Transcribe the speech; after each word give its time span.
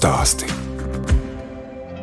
Stāsti. 0.00 0.46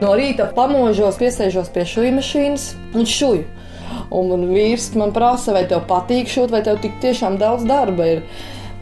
No 0.04 0.12
rīta 0.14 0.46
pamožos, 0.54 1.16
piesēžos 1.18 1.72
pie 1.74 1.82
šūnu 1.90 2.20
mašīnas 2.20 2.66
un 2.94 3.08
šūju. 3.10 3.48
Un 4.14 4.30
man 4.30 4.44
vīrs 4.52 4.92
man 5.02 5.16
prasa, 5.16 5.56
vai 5.56 5.64
tev 5.72 5.82
patīk 5.90 6.30
šūt, 6.30 6.54
vai 6.54 6.62
tev 6.68 6.78
tik 6.84 7.00
tiešām 7.02 7.40
daudz 7.42 7.66
darba 7.66 8.06
ir. 8.12 8.22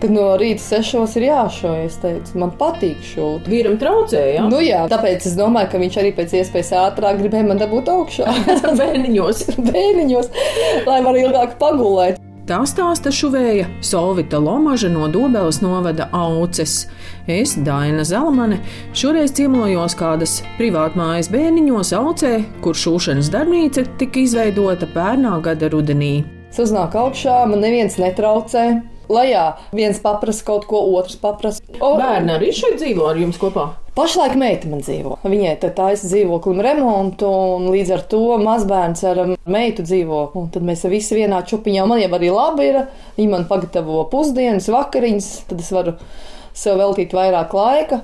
Kad 0.01 0.11
no 0.11 0.25
rīta 0.35 0.59
sešos 0.59 1.15
ir 1.15 1.29
jāšauj, 1.29 1.85
es 1.85 1.95
teicu, 2.03 2.35
man 2.43 2.51
patīk 2.59 2.99
šūt. 3.13 3.47
Vīram 3.47 3.79
traucēja. 3.79 4.49
Nu 4.51 4.59
jā, 4.59 4.83
tāpēc 4.91 5.31
es 5.31 5.39
domāju, 5.39 5.71
ka 5.71 5.83
viņš 5.85 6.01
arī 6.03 6.11
pēc 6.19 6.35
iespējas 6.41 6.75
ātrāk 6.83 7.23
gribēja 7.23 7.47
man 7.53 7.63
dabūt 7.63 7.95
augšā. 7.95 8.35
Bērniņos. 8.83 9.47
Bēniņos, 9.71 10.31
lai 10.91 11.01
var 11.07 11.23
ilgāk 11.23 11.55
pagulēt. 11.63 12.24
Tā 12.45 12.59
stāsta 12.69 13.09
šuvēja 13.09 13.65
Solvita 13.81 14.37
Lomaža 14.37 14.91
no 14.93 15.07
Dobeles 15.09 15.63
novada 15.63 16.05
Auces. 16.13 16.83
Es, 17.25 17.55
Daina 17.57 18.03
Zalamane, 18.05 18.59
šoreiz 18.93 19.33
ciemojos 19.33 19.95
kādas 19.97 20.35
privātmājas 20.59 21.31
bērniņos 21.33 21.95
Aucē, 21.97 22.35
kur 22.61 22.77
šūšanas 22.77 23.31
darbnīca 23.33 23.87
tika 23.97 24.21
izveidota 24.21 24.85
pērnā 24.93 25.39
gada 25.41 25.71
rudenī. 25.73 26.19
Es 26.53 26.61
uznāku 26.61 27.01
augšā, 27.07 27.39
man 27.49 27.65
neviens 27.65 27.97
netraucē. 27.97 28.67
Lejā 29.11 29.45
viens 29.75 29.99
paprasa 30.01 30.45
kaut 30.47 30.67
ko, 30.69 30.81
otrs 30.97 31.17
paprasa. 31.21 31.63
O, 31.79 31.95
Bērni 31.99 32.35
arī 32.35 32.51
šeit 32.55 32.79
dzīvo 32.81 33.09
ar 33.09 33.19
jums 33.19 33.39
kopā. 33.41 33.69
Pašlaik 33.95 34.33
meita 34.35 34.67
man 34.67 34.81
dzīvo. 34.83 35.21
Viņai 35.23 35.53
te 35.61 35.69
taisa 35.71 36.09
dzīvoklim 36.09 36.59
remontu, 36.65 37.29
un 37.55 37.69
līdz 37.71 37.93
ar 37.95 38.01
to 38.11 38.19
mazbērns 38.41 39.05
ar 39.07 39.21
um, 39.23 39.33
meitu 39.47 39.85
dzīvo. 39.87 40.19
Un 40.35 40.49
tad 40.51 40.65
mēs 40.67 40.83
visi 40.91 41.15
vienā 41.15 41.39
čupiņā. 41.47 41.85
Man 41.87 42.01
jau 42.01 42.11
arī 42.17 42.33
labi 42.35 42.67
ir. 42.73 42.81
Viņa 43.15 43.31
man 43.31 43.47
pagatavo 43.47 44.03
pusdienas, 44.11 44.67
vakariņas, 44.73 45.29
tad 45.47 45.63
es 45.63 45.71
varu 45.71 45.95
sev 46.51 46.81
veltīt 46.83 47.15
vairāk 47.15 47.55
laika. 47.55 48.01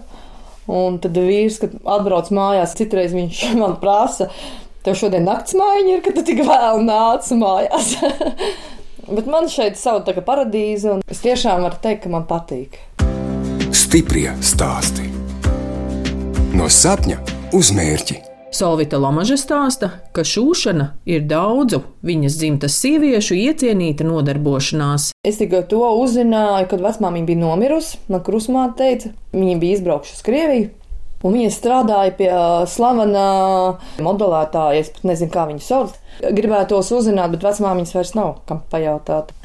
Un 0.72 1.02
tad 1.04 1.20
vīrs, 1.20 1.59
kad 1.59 1.76
atbrauc 1.83 2.31
mājās, 2.31 2.78
citreiz 2.80 3.11
viņš 3.17 3.45
man 3.61 3.76
prasa, 3.83 4.30
tev 4.88 4.95
šodien 4.95 5.28
nakts 5.28 5.58
mājiņa 5.59 5.98
ir, 5.98 6.06
ka 6.06 6.16
tu 6.16 6.23
tik 6.23 6.45
vēl 6.48 6.86
nāc 6.88 7.28
mājās. 7.36 7.98
Bet 9.10 9.26
man 9.26 9.48
šeit 9.50 9.74
ir 9.74 9.82
sava 9.82 10.22
paradīze, 10.22 10.98
un 10.98 11.06
es 11.10 11.24
tiešām 11.24 11.64
varu 11.66 11.80
teikt, 11.82 12.04
ka 12.06 12.12
man 12.14 12.28
patīk. 12.30 12.78
Stiprie 13.74 14.30
stāsti. 14.46 15.08
No 16.54 16.68
sapņa 16.70 17.18
uz 17.58 17.72
mērķi. 17.74 18.20
Solvita 18.52 19.00
Lomaža 19.00 19.38
stāsta, 19.40 19.88
ka 20.12 20.26
šūšana 20.28 20.90
ir 21.08 21.24
daudzu 21.24 21.80
viņas 22.04 22.36
dzimtas 22.36 22.76
sieviešu 22.84 23.38
iecienīta 23.40 24.04
nodarbošanās. 24.04 25.14
Es 25.24 25.40
tikai 25.40 25.64
to 25.72 25.80
uzzināju, 26.02 26.68
kad 26.74 26.84
vecmāmiņa 26.84 27.30
bija 27.30 27.42
nomirusi. 27.46 28.02
Man 28.12 28.26
krusmāte 28.28 28.78
teica, 28.84 29.14
viņa 29.32 29.56
bija 29.64 29.80
izbraukusi 29.80 30.18
uz 30.18 30.26
Krieviju. 30.28 30.70
Un 31.22 31.36
viņa 31.38 31.50
strādāja 31.53 32.14
pie 32.17 32.30
slavena 32.72 33.25
modelētāja, 34.02 34.81
es 34.81 34.94
pat 34.95 35.09
nezinu, 35.11 35.33
kā 35.33 35.45
viņu 35.50 35.66
sauc. 35.66 35.97
Gribētos 36.22 36.89
uzzināt, 36.97 37.36
bet 37.36 37.45
vecmāmiņas 37.45 37.94
vairs 37.97 38.16
nav, 38.17 38.31
kam 38.50 38.64
pajautāt. 38.73 39.36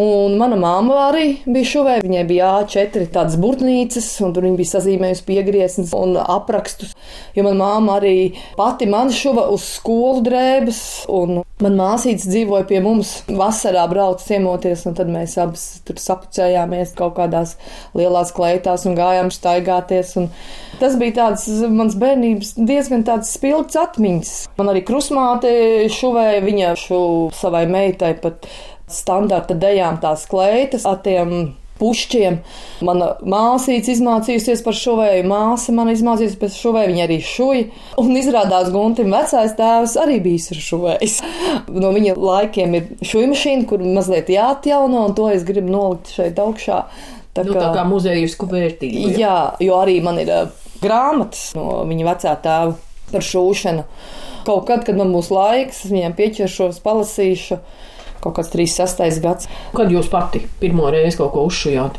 Un 0.00 0.36
mana 0.40 0.58
māma 0.60 0.98
arī 1.08 1.24
bija 1.46 1.72
šuvē. 1.72 1.98
Viņai 2.04 2.26
bija 2.28 2.52
A4 2.60 3.08
tādas 3.14 3.38
burtnīcas, 3.40 4.06
un 4.24 4.34
tur 4.36 4.46
viņa 4.46 4.60
bija 4.60 4.74
sazīmējusi 4.76 5.26
piegrieznes 5.26 5.94
un 5.96 6.16
aprakstus. 6.20 6.94
Jo 7.36 7.46
manā 7.48 7.70
māma 7.70 7.98
arī 7.98 8.14
pati 8.58 8.88
man 8.90 9.10
šuva 9.14 9.48
uz 9.52 9.64
skolu 9.76 10.22
drēbes, 10.26 10.80
un 11.12 11.42
man 11.60 11.76
māsītes 11.78 12.28
dzīvoja 12.30 12.66
pie 12.68 12.80
mums. 12.84 13.12
Vasarā 13.28 13.84
brauca 13.90 14.24
ciemoties, 14.24 14.86
un 14.88 14.96
tad 14.98 15.10
mēs 15.12 15.36
abas 15.40 15.66
tur 15.86 16.00
sapucējāmies 16.00 16.94
kaut 16.98 17.16
kādās 17.18 17.56
lielās 17.98 18.32
kleitās 18.36 18.86
un 18.88 18.98
gājām 18.98 19.30
staigāties. 19.34 20.14
Un 20.20 20.30
tas 20.80 20.96
bija 21.00 21.18
tāds 21.20 21.46
mans 21.68 21.96
bērnības 22.00 22.54
diezgan 22.58 23.04
tāds 23.08 23.32
spilgts 23.36 23.78
atmiņas. 23.80 24.34
Man 24.60 24.72
arī 24.72 24.84
krusmāte 24.86 25.52
šuvēja, 25.92 26.44
viņa 26.46 26.74
šo 26.80 27.02
savai 27.36 27.66
meitai 27.70 28.14
pat 28.20 28.48
standarta 28.96 29.56
dejām 29.58 30.00
tās 30.02 30.26
kleitas 30.30 30.86
ar 30.88 31.00
tiem 31.04 31.52
pušķiem. 31.80 32.38
Mana 32.86 33.14
māsīca 33.24 33.92
izmācījusies 33.94 34.62
par 34.64 34.76
šuvēju, 34.76 35.24
māsa 35.30 35.74
man 35.76 35.90
izmācījusies 35.92 36.38
par 36.40 36.52
šuvēju, 36.54 36.92
viņa 36.92 37.06
arī 37.06 37.18
šuja. 37.24 37.62
Un 38.02 38.18
izrādās 38.20 38.68
Guntim 38.74 39.14
vecais 39.14 39.54
tēvs 39.58 39.96
arī 40.00 40.18
bijis 40.24 40.50
ar 40.54 40.62
šuvējs. 40.66 41.16
No 41.72 41.92
viņa 41.96 42.16
laikiem 42.20 42.76
ir 42.78 42.90
šuja 43.06 43.30
mašīna, 43.32 43.66
kur 43.70 43.84
mazliet 43.84 44.30
jāatjauno, 44.32 45.06
un 45.08 45.16
to 45.16 45.30
es 45.32 45.46
gribu 45.48 45.72
nolikt 45.72 46.12
šeit 46.18 46.40
augšā. 46.42 46.84
Tā 47.30 47.44
kā, 47.46 47.52
nu, 47.52 47.54
tā 47.56 47.68
kā 47.76 47.86
muzejisku 47.86 48.48
vērtību. 48.50 49.12
Jā, 49.20 49.36
jo 49.62 49.76
arī 49.78 50.00
man 50.02 50.18
ir 50.18 50.32
uh, 50.34 50.48
grāmatas 50.82 51.52
no 51.54 51.84
viņa 51.86 52.08
vecā 52.08 52.32
tēva 52.42 52.74
par 53.10 53.26
šūšanu. 53.26 53.84
Kaut 54.46 54.66
kad, 54.66 54.82
kad 54.86 54.98
man 54.98 55.12
būs 55.14 55.30
laiks, 55.34 55.84
viņiem 55.90 56.16
pieķeršos, 56.18 56.80
palasīšu 56.82 57.60
kaut 58.24 58.38
kāds 58.38 58.52
36. 58.52 59.20
gads. 59.24 59.50
Kad 59.76 59.92
jūs 59.92 60.10
pati 60.12 60.44
pirmo 60.60 60.90
reizi 60.92 61.20
kaut 61.20 61.34
ko 61.34 61.46
uzšujāt? 61.48 61.98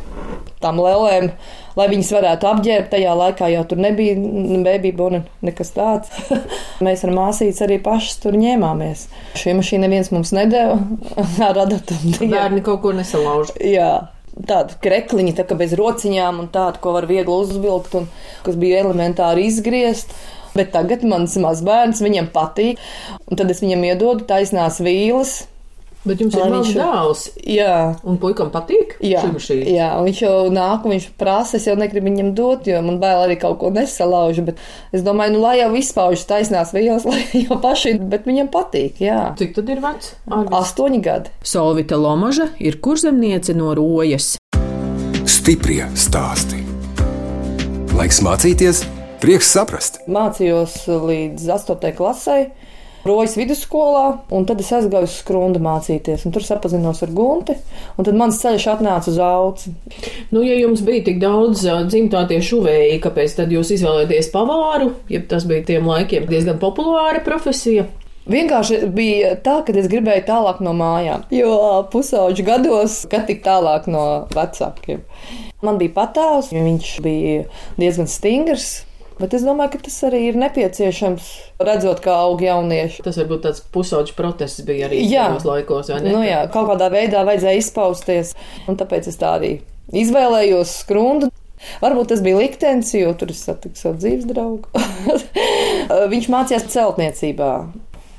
Tām 0.62 0.78
lēlēm, 0.78 1.32
lai 1.78 1.88
viņas 1.90 2.12
varētu 2.14 2.48
apģērbt, 2.52 2.92
tajā 2.92 3.14
laikā 3.18 3.48
jau 3.50 3.64
tur 3.70 3.80
nebija 3.82 4.14
bērnība 4.14 5.08
un 5.08 5.24
nekas 5.42 5.74
tāds. 5.74 6.12
Mēs 6.86 7.02
ar 7.08 7.14
māsītes 7.18 7.64
arī 7.66 7.80
pašas 7.82 8.20
tur 8.22 8.38
ņēmāmies. 8.38 9.08
Šī 9.42 9.56
mašīna 9.58 9.88
neviens 9.88 10.12
mums 10.14 10.34
nedēva 10.38 10.78
ar 11.50 11.64
adatumu. 11.66 12.14
Bērni 12.22 12.62
kaut 12.66 12.84
ko 12.86 12.94
nesalauž. 12.98 13.56
Jā. 13.66 13.94
Tāda 14.32 14.78
krekliņa, 14.80 15.34
tā 15.42 15.44
kā 15.50 15.58
bez 15.60 15.74
rociņām, 15.76 16.38
un 16.40 16.46
tāda, 16.54 16.80
ko 16.82 16.94
var 16.96 17.04
viegli 17.10 17.34
uzvilkt, 17.34 17.98
un 18.00 18.06
kas 18.46 18.56
bija 18.62 18.80
elementāri 18.86 19.50
izgriezt. 19.50 20.14
Bet 20.56 20.74
tagad 20.76 21.04
mans 21.08 21.36
mazbērns 21.40 22.02
viņam 22.04 22.30
patīk, 22.32 22.80
un 23.28 23.40
tad 23.40 23.52
es 23.52 23.62
viņam 23.64 23.86
iedodu 23.88 24.28
taisnās 24.28 24.80
vīles, 24.84 25.42
Bet 26.02 26.22
jums 26.24 26.34
ir 26.34 26.50
mazs 26.50 26.72
dēls. 26.74 27.20
Jā. 27.46 27.74
Un 28.10 28.18
puikam 28.22 28.50
patīk? 28.54 28.96
Jā, 29.06 29.22
jā, 29.22 29.90
un 30.00 30.08
viņš 30.08 30.22
jau 30.24 30.38
nāk, 30.54 30.88
viņš 30.90 31.06
prasa, 31.20 31.60
es 31.60 31.68
jau 31.70 31.76
negribu 31.78 32.10
viņam 32.10 32.32
dot, 32.38 32.66
jo 32.66 32.80
man 32.82 32.98
bail 33.02 33.28
arī 33.28 33.38
kaut 33.42 33.60
ko 33.62 33.70
nesalauž. 33.74 34.42
Bet 34.48 34.62
es 34.98 35.06
domāju, 35.06 35.36
nu, 35.36 35.44
lai 35.46 35.60
jau 35.60 35.70
izpaužas 35.78 36.26
taisnās 36.30 36.74
vielas, 36.74 37.06
lai 37.12 37.22
jau 37.44 37.60
paši, 37.62 38.00
bet 38.02 38.26
viņam 38.26 38.50
patīk. 38.54 38.98
Jā. 39.04 39.20
Cik 39.38 39.54
tad 39.60 39.70
ir 39.70 39.84
vecs? 39.84 40.16
Astoņi 40.32 41.04
gadi. 41.06 41.36
Solvita 41.46 42.02
Lomaža 42.02 42.50
ir 42.58 42.80
kurzemniece 42.82 43.54
no 43.58 43.76
Rojas. 43.78 44.34
Stiprie 45.30 45.86
stāsti. 45.94 46.66
Laiks 47.94 48.24
mācīties, 48.26 48.82
prieks 49.22 49.54
saprast. 49.54 50.02
Mācījos 50.10 50.82
līdz 50.90 51.46
8. 51.60 51.94
klasei. 51.98 52.50
Rojas 53.02 53.34
vidusskolā, 53.40 54.04
un 54.30 54.46
tad 54.46 54.60
es 54.62 54.70
aizgāju 54.78 55.08
uz 55.08 55.16
skrundu 55.24 55.62
mācīties, 55.64 56.28
un 56.28 56.36
tur 56.36 56.46
sapazinos 56.46 57.02
ar 57.02 57.14
Gunti, 57.18 57.56
un 57.98 58.06
tad 58.06 58.18
mans 58.20 58.38
ceļš 58.44 58.68
atnāca 58.76 59.10
uz 59.10 59.18
auci. 59.26 59.74
Nu, 60.30 60.44
ja 60.46 60.60
jums 60.60 60.84
bija 60.86 61.08
tik 61.08 61.18
daudz 61.24 61.64
dzimtā 61.90 62.28
tie 62.30 62.38
šuvēji, 62.46 63.00
kāpēc 63.02 63.40
tad 63.40 63.56
jūs 63.56 63.74
izvēlēties 63.78 64.30
pavāru, 64.36 64.92
ja 65.10 65.24
tas 65.26 65.48
bija 65.50 65.66
tiem 65.72 65.90
laikiem 65.90 66.30
diezgan 66.30 66.62
populāra 66.62 67.24
profesija? 67.26 67.88
Vienkārši 68.30 68.84
bija 68.94 69.34
tā, 69.42 69.58
ka 69.66 69.74
es 69.82 69.90
gribēju 69.90 70.28
tālāk 70.28 70.60
no 70.62 70.76
mājām, 70.78 71.26
jo 71.34 71.56
pusauģu 71.90 72.46
gados, 72.46 73.00
kad 73.10 73.26
tik 73.26 73.42
tālāk 73.42 73.90
no 73.90 74.28
vecākiem. 74.36 75.02
Man 75.66 75.82
bija 75.82 75.96
patāvs, 75.98 76.52
viņš 76.54 76.94
bija 77.02 77.48
diezgan 77.82 78.10
stingrs, 78.10 78.84
Bet 79.22 79.36
es 79.38 79.44
domāju, 79.46 79.76
ka 79.76 79.84
tas 79.86 79.98
arī 80.08 80.24
ir 80.32 80.38
nepieciešams, 80.42 81.28
redzot, 81.62 82.00
kā 82.02 82.16
aug 82.24 82.42
jaunieši. 82.42 83.04
Tas 83.06 83.20
varbūt 83.22 83.44
tāds 83.46 83.62
pusauģis 83.74 84.16
protests 84.18 84.64
bija 84.66 84.88
arī 84.88 85.04
tajos 85.06 85.46
laikos, 85.46 85.92
vai 85.94 86.00
ne? 86.02 86.16
Nu 86.16 86.24
jā, 86.26 86.40
kaut 86.54 86.72
kādā 86.72 86.88
veidā 86.94 87.22
vajadzēja 87.28 87.62
izpausties, 87.62 88.34
un 88.72 88.80
tāpēc 88.80 89.12
es 89.12 89.20
tā 89.22 89.36
arī 89.38 89.52
izvēlējos 90.02 90.74
skrundu. 90.82 91.30
Varbūt 91.84 92.10
tas 92.10 92.24
bija 92.26 92.40
liktenis, 92.40 92.90
jo 92.98 93.14
tur 93.14 93.30
es 93.34 93.44
satiku 93.46 93.78
savu 93.78 94.02
dzīves 94.02 94.26
draugu. 94.32 94.66
Viņš 96.14 96.30
mācījās 96.34 96.66
celtniecībā. 96.74 97.54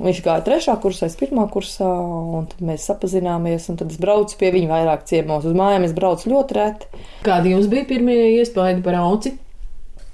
Viņš 0.02 0.18
gāja 0.24 0.42
trešā 0.46 0.74
kursā, 0.82 1.06
es 1.10 1.18
pirmā 1.18 1.44
kursā, 1.50 1.86
un 1.86 2.48
tad 2.50 2.62
mēs 2.64 2.86
sapazināmies. 2.88 3.68
Tad 3.70 3.90
es 3.90 4.00
braucu 4.02 4.38
pie 4.38 4.50
viņa 4.54 4.70
vairāk 4.70 5.04
ciemos. 5.10 5.46
Uz 5.46 5.54
mājām 5.58 5.86
es 5.86 5.94
braucu 5.94 6.32
ļoti 6.32 6.58
reti. 6.58 7.02
Kādi 7.26 7.54
jums 7.54 7.68
bija 7.70 7.86
pirmie 7.90 8.16
iespaidi 8.40 8.82
par 8.86 8.98
auci? 9.02 9.36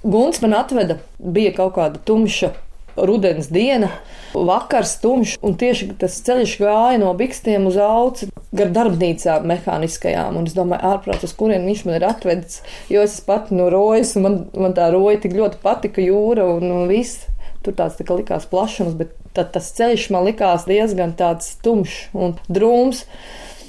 Guns 0.03 0.41
man 0.45 0.55
atveda, 0.55 1.01
bija 1.19 1.51
kaut 1.57 1.75
kāda 1.75 1.99
tumša 2.07 2.53
rudens 2.99 3.49
diena, 3.51 3.89
vakars 4.35 4.97
tumšs, 5.03 5.39
un 5.43 5.57
tieši 5.59 5.89
tas 5.99 6.19
ceļš 6.27 6.55
gāja 6.61 7.01
no 7.03 7.11
bikstiem 7.19 7.67
uz 7.71 7.79
auci 7.83 8.29
gar 8.55 8.71
darbnīcām 8.75 9.47
mehāniskajām. 9.51 10.39
Un 10.39 10.47
es 10.49 10.55
domāju, 10.57 10.93
ārprāt, 10.93 11.25
uz 11.27 11.35
kurien 11.37 11.67
viņš 11.69 11.85
man 11.87 11.99
ir 11.99 12.07
atvedis, 12.09 12.61
jo 12.93 13.03
es 13.05 13.19
pati 13.27 13.59
no 13.59 13.69
rojas, 13.75 14.15
un 14.19 14.27
man, 14.27 14.39
man 14.55 14.77
tā 14.77 14.89
roja 14.95 15.19
tik 15.25 15.37
ļoti 15.39 15.61
patika 15.65 16.05
jūra 16.05 16.47
un, 16.57 16.71
un 16.75 16.89
viss. 16.91 17.27
Tur 17.67 17.75
tāds 17.79 17.99
tā 17.99 18.07
kā 18.07 18.15
likās 18.21 18.47
plašums, 18.49 18.95
bet 18.99 19.15
tad 19.35 19.51
tas 19.55 19.73
ceļš 19.75 20.09
man 20.15 20.29
likās 20.29 20.67
diezgan 20.69 21.17
tāds 21.19 21.57
tumšs 21.65 22.15
un 22.15 22.37
drūms. 22.47 23.03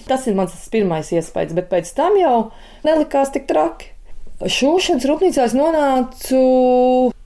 Tas 0.10 0.26
ir 0.30 0.38
mans 0.38 0.54
pirmais 0.74 1.10
iespējas, 1.14 1.56
bet 1.58 1.70
pēc 1.74 1.90
tam 1.98 2.18
jau 2.18 2.36
nelikās 2.86 3.34
tik 3.34 3.50
traki. 3.50 3.96
Šūšanas 4.40 5.04
rūpnīcā 5.04 5.46
es 5.50 5.54
nonācu 5.58 6.38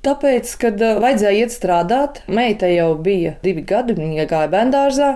tāpēc, 0.01 0.53
kad 0.57 0.79
vajadzēja 0.81 1.43
iet 1.45 1.53
strādāt. 1.53 2.23
Meita 2.25 2.65
jau 2.71 2.95
bija 2.97 3.35
divi 3.45 3.61
gadi, 3.69 3.93
viņa 3.99 4.25
gāja 4.31 4.49
bērngārzā. 4.49 5.09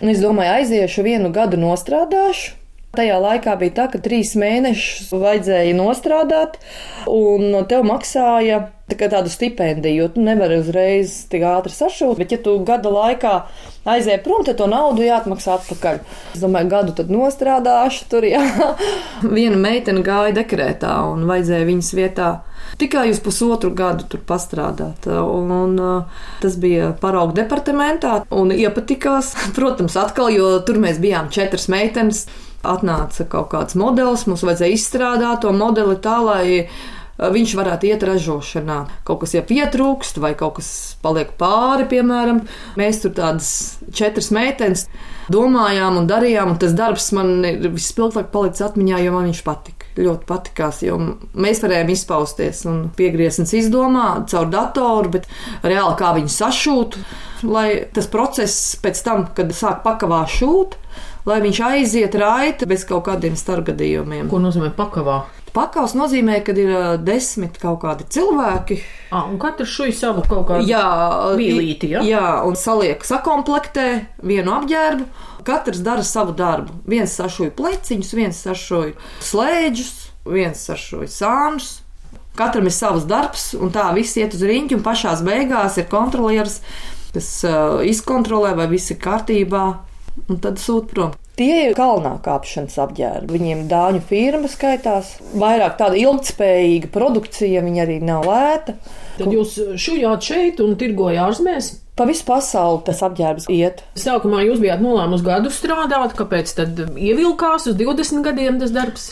Es 0.00 0.22
domāju, 0.24 0.54
aiziešu 0.62 1.04
vienu 1.04 1.28
gadu 1.36 1.60
nostrādāšu. 1.60 2.54
Tajā 2.96 3.18
laikā 3.22 3.56
bija 3.60 3.76
tā, 3.80 3.90
ka 3.92 4.00
trīs 4.02 4.34
mēnešus 4.38 5.12
vajadzēja 5.12 5.76
nostrādāt, 5.76 6.56
un 7.10 7.52
tev 7.68 7.84
maksāja 7.88 8.66
tā 8.86 9.08
tādu 9.10 9.30
stipendiju, 9.30 10.04
jo 10.04 10.08
tu 10.14 10.22
nevari 10.22 10.60
uzreiz 10.60 11.24
tik 11.30 11.42
ātri 11.42 11.74
sašūt. 11.74 12.20
Bet, 12.20 12.32
ja 12.32 12.38
tu 12.42 12.54
gada 12.66 12.90
laikā 12.92 13.32
aizies 13.90 14.22
prom, 14.22 14.44
tad 14.46 14.60
to 14.60 14.68
naudu 14.70 15.02
jāatmaksā 15.02 15.56
atpakaļ. 15.58 15.98
Es 16.36 16.42
domāju, 16.42 16.70
gadu 16.70 16.94
tad 16.94 17.10
nostrādāšu 17.10 18.06
tur. 18.12 18.26
Jā. 18.30 18.44
Viena 19.36 19.58
meitene 19.58 20.04
gāja 20.06 20.36
dekrētā 20.38 20.92
un 21.10 21.26
vajadzēja 21.26 21.66
viņas 21.66 21.92
vietā. 21.98 22.30
Tikai 22.78 23.08
uz 23.10 23.18
pusotru 23.22 23.72
gadu 23.74 24.06
tur 24.10 24.22
pastrādāt. 24.26 25.06
Un, 25.10 25.50
un, 25.50 25.76
tas 26.42 26.56
bija 26.60 26.92
paraugu 27.00 27.34
departamentā 27.38 28.20
un 28.30 28.54
iepatikās. 28.54 29.34
Protams, 29.58 29.98
atkal, 29.98 30.30
jo 30.34 30.56
tur 30.66 30.78
mēs 30.82 31.02
bijām 31.02 31.32
četras 31.34 31.66
meitenes 31.72 32.26
atnāca 32.74 33.28
kaut 33.30 33.50
kāds 33.54 33.78
modelis, 33.78 34.26
mums 34.28 34.44
vajadzēja 34.46 34.76
izstrādāt 34.76 35.42
to 35.44 35.54
modeli 35.56 35.96
tā, 36.02 36.18
lai 36.24 36.44
uh, 36.64 36.78
viņš 37.16 37.54
varētu 37.56 37.88
iet 37.88 38.04
ražošanā. 38.04 38.78
Kaut 39.06 39.22
kas 39.22 39.34
jau 39.36 39.42
pietrūkst, 39.46 40.20
vai 40.20 40.34
kaut 40.38 40.58
kas 40.58 40.68
paliek 41.02 41.32
pāri, 41.40 41.86
piemēram. 41.88 42.42
Mēs 42.76 43.00
tur 43.04 43.14
tādas 43.16 43.50
četras 43.96 44.28
meitenes 44.34 44.86
domājām 45.32 45.96
un 46.02 46.08
darījām, 46.10 46.52
un 46.52 46.60
tas 46.60 46.76
darbs 46.76 47.08
man 47.16 47.40
vispilgtāk 47.72 48.28
palicis 48.34 48.66
atmiņā, 48.68 49.00
jo 49.04 49.16
man 49.16 49.30
viņš 49.30 49.42
patika. 49.46 49.88
Ļoti 49.96 50.28
patikās, 50.28 50.82
jo 50.84 50.98
mēs 51.32 51.62
varējām 51.64 51.88
izpausties 51.94 52.66
un 52.68 52.82
piegriezties 52.98 53.54
izdomā 53.62 54.26
caur 54.28 54.50
datoru, 54.52 55.14
bet 55.14 55.28
reāli 55.64 55.96
kā 55.96 56.10
viņu 56.18 56.32
sašūt, 56.34 56.98
lai 57.48 57.68
tas 57.96 58.10
process 58.12 58.76
pēc 58.82 59.00
tam, 59.06 59.24
kad 59.32 59.56
sāk 59.56 59.80
pakavā 59.86 60.20
šūt, 60.28 60.76
lai 61.26 61.40
viņš 61.42 61.62
aiziet 61.66 62.14
raiti 62.18 62.68
bez 62.70 62.86
kaut 62.88 63.06
kādiem 63.08 63.36
starpgadījumiem. 63.38 64.30
Ko 64.30 64.40
nozīmē 64.42 64.70
pakavā? 64.76 65.24
Pakaus 65.56 65.94
nozīmē, 65.96 66.42
ka 66.44 66.52
ir 66.60 66.72
desmit 67.00 67.56
kaut 67.60 67.80
kādi 67.86 68.04
cilvēki. 68.12 68.76
À, 69.08 69.22
un 69.24 69.38
katrs 69.40 69.72
šui 69.72 69.94
savu 69.96 70.20
kaut 70.28 70.44
kādu 70.50 70.68
jā, 70.68 70.82
vīlīti, 71.38 71.94
ja? 71.94 72.02
jā, 72.04 72.26
un 72.44 72.58
saliek 72.60 73.00
sakomplektē 73.08 73.86
vienu 74.20 74.52
apģērbu. 74.58 75.08
Katrs 75.46 75.80
dara 75.86 76.04
savu 76.04 76.34
darbu. 76.36 76.74
Viens 76.90 77.14
sašoja 77.16 77.54
pleciņus, 77.56 78.12
viens 78.18 78.42
sašoja 78.44 78.92
slēdžus, 79.24 79.94
viens 80.28 80.60
sašoja 80.68 81.08
sānus. 81.14 81.72
Katram 82.36 82.68
ir 82.68 82.74
savs 82.76 83.06
darbs, 83.08 83.54
un 83.56 83.72
tā 83.72 83.88
viss 83.96 84.18
iet 84.20 84.36
uz 84.36 84.42
riņķi, 84.44 84.76
un 84.76 84.84
pašās 84.84 85.22
beigās 85.24 85.78
ir 85.80 85.86
kontrolieris, 85.88 86.58
kas 87.14 87.30
uh, 87.48 87.78
izkontrolē, 87.80 88.52
vai 88.58 88.66
viss 88.68 88.92
ir 88.92 89.00
kārtībā 89.00 89.64
un 90.26 90.42
tad 90.42 90.60
sūta 90.62 90.92
prom. 90.92 91.14
Tie 91.36 91.66
ir 91.66 91.74
kalnā 91.76 92.14
kāpšanas 92.24 92.78
apģērbi. 92.80 93.34
Viņiem 93.36 93.66
dāņu 93.68 94.00
firma 94.08 94.48
skaitās. 94.48 95.18
Vairāk 95.36 95.76
tāda 95.76 95.98
ilgspējīga 96.00 96.88
produkcija, 96.94 97.64
viņa 97.66 97.82
arī 97.84 97.98
nav 98.00 98.24
lēta. 98.24 98.78
Tad 99.18 99.34
jūs 99.34 99.58
šujāt 99.76 100.24
šeit 100.24 100.62
un 100.64 100.78
tirgojāt 100.80 101.26
ārzemēs? 101.26 101.74
Pa 101.96 102.08
visu 102.08 102.24
pasauli 102.28 102.82
tas 102.88 103.04
apģērbs 103.04 103.50
iet. 103.52 103.84
Sākumā 104.00 104.42
jūs 104.46 104.64
bijāt 104.64 104.80
nolēmusi 104.84 105.28
gadu 105.28 105.52
strādāt, 105.52 106.16
kāpēc 106.16 106.56
tad 106.56 106.82
ievilkās 106.96 107.68
uz 107.68 107.76
20 107.76 108.24
gadiem 108.24 108.60
tas 108.60 108.72
darbs? 108.72 109.06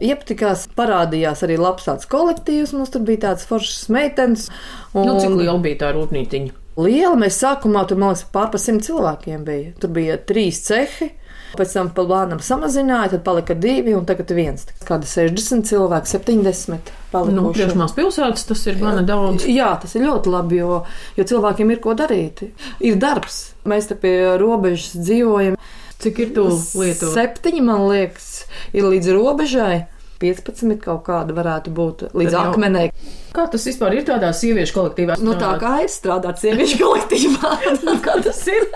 Iepatikās, 0.00 0.64
parādījās 0.76 1.44
arī 1.44 1.58
labs 1.60 1.88
tāds 1.88 2.08
kolektīvs. 2.08 2.72
Mums 2.76 2.92
tur 2.92 3.04
bija 3.08 3.26
tāds 3.28 3.48
foršs 3.48 3.88
meitenes. 3.92 4.48
Un... 4.92 5.08
Nu, 5.08 5.16
cik 5.20 5.36
liela 5.36 5.60
bija 5.64 5.82
tā 5.84 5.92
rūpnīciņa? 5.96 6.59
Liela. 6.84 7.16
Mēs 7.20 7.40
sākumā 7.42 7.86
tur, 7.88 8.00
man 8.00 8.14
liekas, 8.14 8.26
pār 8.34 8.50
pa 8.52 8.60
simt 8.60 8.86
cilvēkiem 8.86 9.46
bija. 9.46 9.72
Tur 9.80 9.92
bija 9.96 10.18
trīs 10.28 10.62
cehi. 10.66 11.12
Pēc 11.58 11.72
tam 11.74 11.88
pa 11.94 12.04
lēnām 12.06 12.38
samazināja, 12.44 13.16
tad 13.16 13.24
palika 13.26 13.56
divi, 13.58 13.90
un 13.98 14.04
tagad 14.06 14.30
viens. 14.36 14.68
Kāda 14.86 15.08
60 15.10 15.66
cilvēki, 15.66 16.10
70 16.12 16.92
palikuši. 17.10 17.34
Nu, 17.34 17.50
Priekšmās 17.56 17.94
pilsētas 17.96 18.46
tas 18.46 18.62
ir 18.70 18.78
gana 18.78 19.02
daudz. 19.06 19.48
Jā, 19.50 19.72
tas 19.82 19.96
ir 19.98 20.06
ļoti 20.06 20.30
labi, 20.30 20.60
jo, 20.62 20.82
jo 21.18 21.26
cilvēkiem 21.32 21.72
ir 21.74 21.82
ko 21.82 21.96
darīt. 21.98 22.44
Ir 22.86 23.00
darbs. 23.02 23.40
Mēs 23.66 23.90
te 23.90 23.98
pie 23.98 24.14
robežas 24.38 24.94
dzīvojam. 24.94 25.58
Cik 26.00 26.22
ir 26.22 26.30
to 26.38 26.46
lietu? 26.80 27.10
Septiņi, 27.12 27.64
man 27.66 27.82
liekas, 27.90 28.28
ir 28.72 28.86
līdz 28.86 29.10
robežai. 29.18 29.74
15 30.20 30.78
kaut 30.84 31.04
kāda 31.08 31.34
varētu 31.36 31.72
būt 31.74 32.06
līdz 32.12 32.36
jau... 32.36 32.44
akmenē. 32.50 32.86
Kā 33.34 33.46
tas 33.50 33.66
vispār 33.68 33.98
ir 33.98 34.06
tādā 34.08 34.32
sieviešu 34.36 34.76
kolektīvā? 34.76 35.18
Nu, 35.24 35.36
tā 35.40 35.54
kā 35.62 35.78
ir 35.84 35.92
strādāt 35.92 36.42
sieviešu 36.42 36.80
kolektīvā, 36.84 37.54
kā 38.04 38.18
tas 38.24 38.42
ir. 38.50 38.66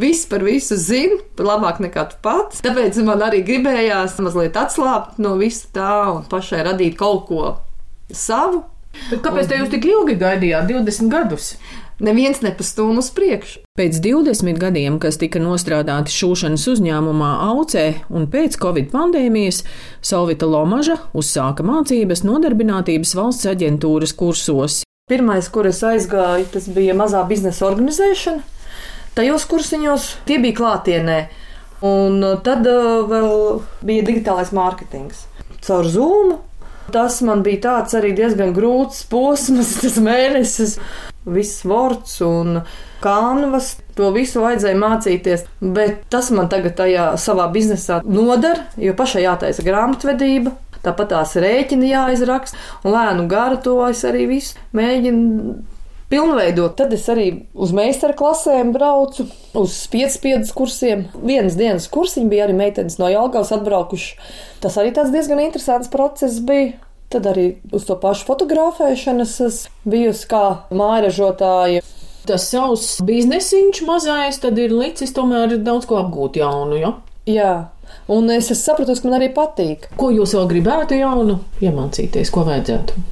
Viss 0.00 0.24
par 0.30 0.40
visu 0.46 0.78
zina, 0.80 1.18
labāk 1.36 1.80
nekā 1.84 2.06
tu 2.08 2.20
pats. 2.24 2.62
Tāpēc 2.64 2.96
man 3.04 3.20
arī 3.26 3.42
gribējās 3.44 4.16
mazliet 4.24 4.56
atslābt 4.56 5.18
no 5.20 5.34
visa 5.40 5.68
tā 5.74 5.94
un 6.14 6.22
pašai 6.30 6.62
radīt 6.70 6.96
kaut 7.00 7.26
ko 7.28 7.50
savu. 8.08 8.62
Bet 9.10 9.22
kāpēc 9.24 9.50
un... 9.50 9.62
jūs 9.62 9.72
tik 9.74 9.86
ilgi 9.90 10.18
gaidījāt, 10.20 10.68
20 10.70 11.12
gadus? 11.12 11.54
neviens 12.00 12.40
nepastūm 12.44 12.98
uz 13.00 13.10
priekšu. 13.14 13.62
Pēc 13.78 14.00
20 14.02 14.58
gadiem, 14.60 14.98
kas 15.02 15.20
tika 15.20 15.40
nostrādāti 15.42 16.12
šūšanas 16.14 16.66
uzņēmumā 16.74 17.30
Aucē 17.50 17.86
un 18.12 18.26
pēc 18.32 18.58
Covid 18.60 18.90
pandēmijas, 18.92 19.62
Salvita 20.04 20.48
Lomaža 20.50 20.98
uzsāka 21.16 21.64
mācības 21.66 22.24
nodarbinātības 22.26 23.14
valsts 23.18 23.48
aģentūras 23.52 24.16
kursos. 24.16 24.82
Pirmais, 25.10 25.48
kur 25.50 25.66
es 25.66 25.82
aizgāju, 25.84 26.48
tas 26.54 26.68
bija 26.70 26.94
mazā 26.98 27.22
biznesa 27.28 27.66
organizēšana. 27.68 28.44
Tajos 29.16 29.46
kursiņos 29.50 30.10
tie 30.28 30.38
bija 30.42 30.58
klātienē. 30.60 31.20
Un 31.86 32.20
tad 32.44 32.66
uh, 32.68 33.00
vēl 33.08 33.32
bija 33.88 34.04
digitālais 34.06 34.52
mārketings. 34.54 35.24
Caur 35.64 35.88
Zoom 35.88 36.36
Tas 36.94 37.20
man 37.26 37.44
bija 37.46 37.62
tāds 37.68 37.96
arī 37.98 38.12
diezgan 38.16 38.54
grūts 38.56 39.04
posms, 39.10 39.76
tas 39.82 39.98
mēnesis, 40.02 40.76
viss 41.30 41.64
vorts 41.68 42.20
un 42.26 42.62
kanvas. 43.04 43.76
To 43.98 44.10
visu 44.14 44.40
vajadzēja 44.44 44.78
mācīties, 44.80 45.44
bet 45.60 46.06
tas 46.12 46.30
man 46.32 46.48
tagad 46.52 46.78
tajā 46.78 47.10
savā 47.20 47.50
biznesā 47.52 48.00
noder, 48.06 48.64
jo 48.80 48.94
pašai 48.96 49.26
jātaisa 49.26 49.64
grāmatvedība. 49.66 50.54
Tāpat 50.80 51.10
tās 51.12 51.34
rēķini 51.36 51.90
jāizraksta, 51.90 52.56
un 52.86 52.94
lēnu 52.94 53.26
garu 53.28 53.58
to 53.60 53.74
es 53.90 54.00
arī 54.08 54.24
visu 54.30 54.56
mēģinu 54.76 55.58
pilnveidot. 56.10 56.76
Tad 56.78 56.92
es 56.96 57.06
arī 57.12 57.28
uz 57.54 57.72
meistara 57.76 58.16
klasēm 58.18 58.74
braucu, 58.74 59.28
uz 59.56 59.76
piespiedas 59.92 60.52
kursiem. 60.56 61.06
Vienas 61.22 61.56
dienas 61.58 61.88
kursiņi 61.92 62.30
bija 62.30 62.48
arī 62.48 62.58
meitenes 62.58 62.98
no 63.00 63.08
Jālgavas 63.10 63.54
atbraukuši. 63.56 64.14
Tas 64.62 64.78
arī 64.80 64.92
tāds 64.96 65.14
diezgan 65.14 65.42
interesants 65.46 65.90
process 65.92 66.42
bija. 66.44 66.76
Tad 67.10 67.26
arī 67.26 67.56
uz 67.74 67.88
to 67.88 67.96
pašu 67.98 68.28
fotografēšanas 68.28 69.32
es 69.42 69.64
bijusi 69.82 70.28
kā 70.30 70.44
mājražotāja. 70.70 71.82
Tas 72.28 72.44
savs 72.52 73.00
biznesiņš 73.02 73.80
mazais, 73.88 74.38
tad 74.38 74.58
ir 74.62 74.70
licis 74.76 75.10
tomēr 75.16 75.56
daudz 75.64 75.88
ko 75.90 75.98
apgūt 76.04 76.38
jaunu. 76.38 76.78
Ja? 76.78 76.92
Jā, 77.26 77.54
un 78.12 78.30
es, 78.30 78.52
es 78.54 78.62
sapratu, 78.62 78.94
ka 78.94 79.08
man 79.08 79.18
arī 79.18 79.30
patīk. 79.34 79.88
Ko 79.98 80.12
jūs 80.14 80.36
vēl 80.38 80.46
gribētu 80.52 81.00
jaunu 81.00 81.40
iemācīties, 81.64 82.30
ko 82.30 82.46
vajadzētu? 82.46 83.02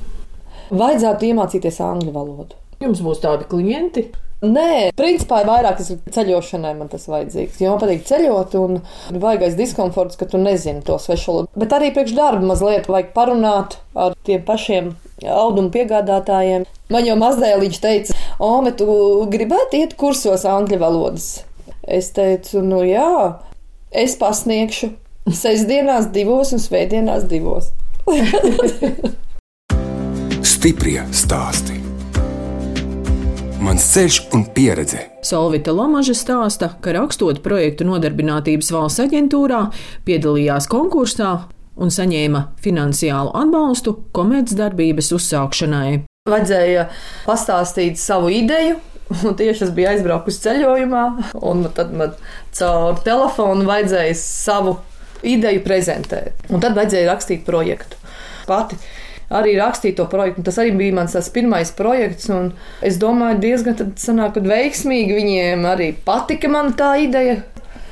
Vajadzētu 0.78 1.30
iemācīties 1.32 1.82
angļu 1.82 2.14
valodu. 2.14 2.58
Jums 2.78 3.02
būs 3.02 3.22
tādi 3.22 3.46
klienti. 3.50 4.08
Nē, 4.38 4.92
principā 4.94 5.40
ir 5.42 5.48
vairāk 5.48 5.80
tas 5.80 5.88
ceļošanai 6.14 6.76
man 6.78 6.90
tas 6.92 7.08
vajadzīgs. 7.10 7.56
Jo 7.58 7.72
man 7.72 7.80
patīk 7.82 8.04
ceļot, 8.06 8.52
un 8.60 8.78
vajagais 9.18 9.56
diskomforts, 9.58 10.14
ka 10.20 10.28
tu 10.30 10.38
nezini 10.38 10.84
to 10.86 10.94
svešu 11.02 11.32
valodu. 11.32 11.50
Bet 11.58 11.74
arī 11.74 11.90
priekš 11.94 12.14
darba 12.14 12.46
mazliet 12.46 12.86
vajag 12.86 13.10
parunāt 13.16 13.80
ar 13.98 14.14
tiem 14.28 14.44
pašiem 14.46 14.92
audumu 15.26 15.72
piegādātājiem. 15.74 16.68
Man 16.94 17.10
jau 17.10 17.18
mazdēliņš 17.18 17.82
teica, 17.82 18.14
o, 18.38 18.52
bet 18.62 18.78
tu 18.78 18.86
gribētu 19.32 19.82
iet 19.82 19.98
kursos 19.98 20.46
angļu 20.46 20.78
valodas. 20.84 21.42
Es 21.82 22.12
teicu, 22.14 22.62
nu 22.62 22.84
jā, 22.86 23.42
es 23.90 24.14
pasniegšu 24.22 24.92
sestdienās 25.42 26.12
divos 26.14 26.54
un 26.54 26.62
svētdienās 26.62 27.26
divos. 27.26 27.74
Stiprie 30.54 31.02
stāstī 31.10 31.87
Mans 33.68 33.84
ceļš 33.84 34.14
un 34.32 34.46
pieredze. 34.56 35.02
Solvita 35.28 35.74
Lomaža 35.76 36.14
stāsta, 36.16 36.70
ka 36.80 36.94
rakstot 36.96 37.42
projektu 37.44 37.84
nodarbinātības 37.84 38.70
valsts 38.72 39.02
aģentūrā, 39.04 39.58
piedalījās 40.08 40.64
konkursā 40.72 41.34
un 41.76 41.92
saņēma 41.92 42.40
finansiālu 42.64 43.34
atbalstu 43.36 43.92
komercdarbības 44.16 45.12
uzsākšanai. 45.18 45.90
Vajadzēja 46.32 46.86
pastāstīt 47.26 48.00
savu 48.00 48.32
ideju, 48.32 48.78
Un 49.08 49.36
tieši 49.36 49.64
es 49.64 49.70
biju 49.72 49.88
aizbraukusi 49.88 50.42
ceļojumā, 50.44 51.04
un 51.48 51.62
tad 51.76 51.92
man 51.96 52.16
caur 52.56 52.98
telefonu 53.04 53.64
vajadzēja 53.68 54.16
savu 54.20 54.74
ideju 55.24 55.62
prezentēt. 55.64 56.44
Un 56.52 56.60
tad 56.64 56.76
vajadzēja 56.76 57.08
rakstīt 57.08 57.44
projektu. 57.44 57.96
Pati 58.48 58.76
arī 59.30 59.56
rakstīju 59.58 59.98
to 59.98 60.08
projektu. 60.10 60.44
Tas 60.48 60.58
arī 60.62 60.74
bija 60.78 60.96
mans 61.00 61.16
pirmais 61.34 61.72
projekts. 61.76 62.30
Es 62.84 62.98
domāju, 63.00 63.40
diezgan 63.44 63.94
sanāk, 64.00 64.40
veiksmīgi 64.42 65.16
viņiem 65.18 65.68
arī 65.68 65.92
patika 66.06 66.50
man 66.52 66.74
tā 66.78 66.94
ideja. 67.04 67.42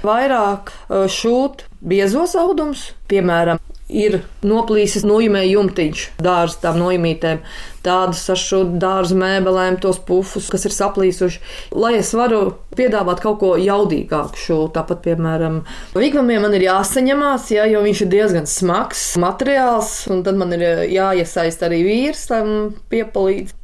Vairāk 0.06 0.70
uh, 0.70 1.06
šūt 1.10 1.66
biezos 1.82 2.36
audumus, 2.38 2.92
piemēram, 3.10 3.58
ir 3.88 4.20
noplīsis 4.46 5.04
nojumē 5.06 5.44
jumtiņš 5.46 6.04
dārza 6.22 6.62
tām 6.64 6.78
nojumītēm. 6.80 7.42
Tādus 7.86 8.24
ar 8.32 8.40
šo 8.40 8.62
dārzu 8.82 9.14
mēbelēm, 9.18 9.76
tos 9.82 10.00
pufus, 10.02 10.48
kas 10.50 10.66
ir 10.66 10.74
saplīsuši. 10.74 11.42
Lai 11.78 11.94
es 12.00 12.10
varu 12.18 12.56
piedāvāt 12.76 13.22
kaut 13.22 13.38
ko 13.42 13.52
jaudīgāku 13.60 14.42
šo, 14.42 14.56
tāpat, 14.74 15.04
piemēram, 15.04 15.60
vigvamiem 15.94 16.42
man 16.42 16.56
ir 16.58 16.66
jāsaņemās, 16.66 17.52
ja, 17.54 17.68
jo 17.70 17.84
viņš 17.86 18.02
ir 18.02 18.10
diezgan 18.16 18.50
smags 18.50 19.12
materiāls, 19.22 20.00
un 20.10 20.26
tad 20.26 20.40
man 20.40 20.56
ir 20.58 20.66
jāiesaist 20.90 21.62
arī 21.66 21.84
vīrs 21.86 22.26
tam 22.32 22.50
piepalīdz. 22.90 23.54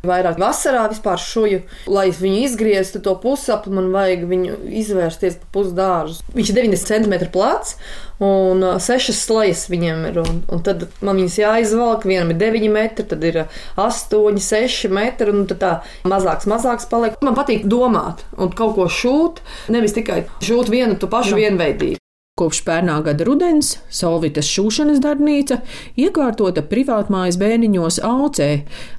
Vairāk 0.00 0.38
vasarā 0.40 0.86
vispār 0.88 1.20
šuju, 1.20 1.58
lai 1.92 2.06
viņu 2.16 2.38
izgrieztu 2.46 3.02
to 3.04 3.12
pusapli, 3.20 3.74
man 3.76 3.90
vajag 3.92 4.22
viņu 4.30 4.54
izvērsties 4.80 5.36
pa 5.42 5.50
pusdārzu. 5.58 6.24
Viņš 6.32 6.52
ir 6.54 6.56
90 6.56 6.88
cm 6.88 7.28
plats 7.34 7.76
un 8.20 8.64
sešas 8.80 9.22
slajas 9.26 9.64
viņam 9.72 10.04
ir. 10.10 10.20
Un, 10.22 10.42
un 10.52 10.64
tad 10.64 10.86
man 11.04 11.20
viņas 11.20 11.38
jāizvelk, 11.40 12.06
vienam 12.08 12.34
ir 12.34 12.40
9 12.42 12.68
metri, 12.72 13.06
tad 13.08 13.24
ir 13.26 13.42
8, 13.80 14.40
6 14.44 14.92
metri, 14.92 15.32
un 15.32 15.48
tad 15.50 15.62
tā 15.62 15.72
mazāks, 16.08 16.48
mazāks 16.50 16.88
paliek. 16.90 17.16
Man 17.24 17.38
patīk 17.38 17.66
domāt 17.70 18.24
un 18.38 18.52
kaut 18.52 18.76
ko 18.76 18.86
šūt, 18.90 19.42
nevis 19.72 19.96
tikai 19.96 20.24
šūt 20.44 20.72
vienu 20.72 21.00
to 21.00 21.10
pašu 21.10 21.36
Jā. 21.36 21.46
vienveidību. 21.46 22.00
Kopš 22.40 22.62
pērnā 22.64 22.94
gada 23.04 23.24
rudens 23.28 23.74
Solvitas 23.92 24.48
šūšanas 24.48 25.02
darbnīca 25.04 25.58
iekārtota 26.00 26.62
privātmājas 26.64 27.36
bēniņos 27.40 28.00
Aucē. 28.06 28.50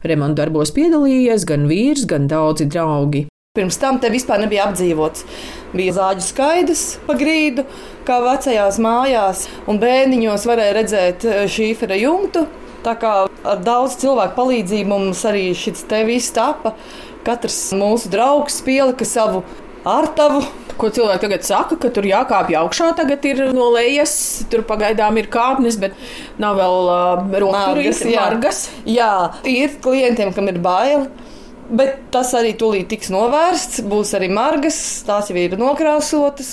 Remontdarbos 0.05 0.75
piedalījies 0.75 1.47
gan 1.49 1.65
vīrs, 1.71 2.05
gan 2.05 2.29
daudzi 2.29 2.69
draugi. 2.69 3.25
Pirms 3.51 3.75
tam 3.75 3.97
te 3.99 4.07
vispār 4.07 4.39
nebija 4.39 4.63
apdzīvots. 4.69 5.25
Bija 5.75 5.91
zāģu 5.97 6.21
skaidrs 6.23 6.83
pa 7.03 7.17
grīdu, 7.19 7.65
kā 8.07 8.21
vecajās 8.23 8.77
mājās, 8.79 9.41
un 9.67 9.75
bēniņos 9.81 10.45
varēja 10.47 10.75
redzēt 10.77 11.25
eh, 11.27 11.41
šīfera 11.51 11.97
jumtu. 11.99 12.45
Tā 12.85 12.93
kā 13.01 13.11
ar 13.27 13.65
daudz 13.65 13.97
cilvēku 13.99 14.37
palīdzību 14.37 14.87
mums 14.93 15.25
arī 15.27 15.49
šis 15.51 15.83
te 15.91 15.99
viss 16.07 16.31
tapa. 16.31 16.77
Katrs 17.27 17.57
mūsu 17.75 18.07
draugs 18.13 18.61
pielika 18.63 19.03
savu 19.03 19.43
ārtavu 19.83 20.45
Ko 20.79 20.87
cilvēki 20.89 21.21
tagad 21.25 21.43
saka, 21.45 21.75
ka 21.77 21.91
tur 21.93 22.07
jākāpj 22.07 22.55
augšā, 22.57 22.87
tagad 22.97 23.25
ir 23.27 23.43
no 23.53 23.67
lejas, 23.75 24.13
tur 24.49 24.63
pagaidām 24.65 25.19
ir 25.19 25.27
kāpnes, 25.29 25.75
bet 25.77 25.99
nav 26.41 26.55
vēl 26.57 26.87
uh, 26.87 27.35
rokturīs, 27.43 27.99
margas. 28.07 28.63
Jā, 28.87 29.11
ir 29.45 29.75
klientiem, 29.83 30.31
kam 30.33 30.49
ir 30.49 30.57
baili. 30.63 31.11
Bet 31.71 32.09
tas 32.11 32.33
arī 32.35 32.51
tūlīt 32.59 32.89
tiks 32.91 33.11
novērsts. 33.13 33.79
Būs 33.87 34.11
arī 34.17 34.27
margas, 34.33 34.77
tās 35.07 35.29
jau 35.31 35.37
ir 35.39 35.55
nokrāsotas. 35.59 36.49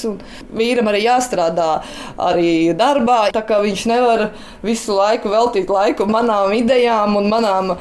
Vīram 0.55 0.91
arī 0.93 1.03
jāstrādā 1.09 1.81
arī 2.29 2.53
darbā. 2.79 3.19
Tā 3.35 3.43
kā 3.49 3.59
viņš 3.65 3.83
nevar 3.91 4.29
visu 4.63 4.95
laiku 4.95 5.33
veltīt 5.33 5.73
laiku 5.75 6.07
manām 6.07 6.55
idejām 6.61 7.19
un 7.19 7.27
manām, 7.33 7.75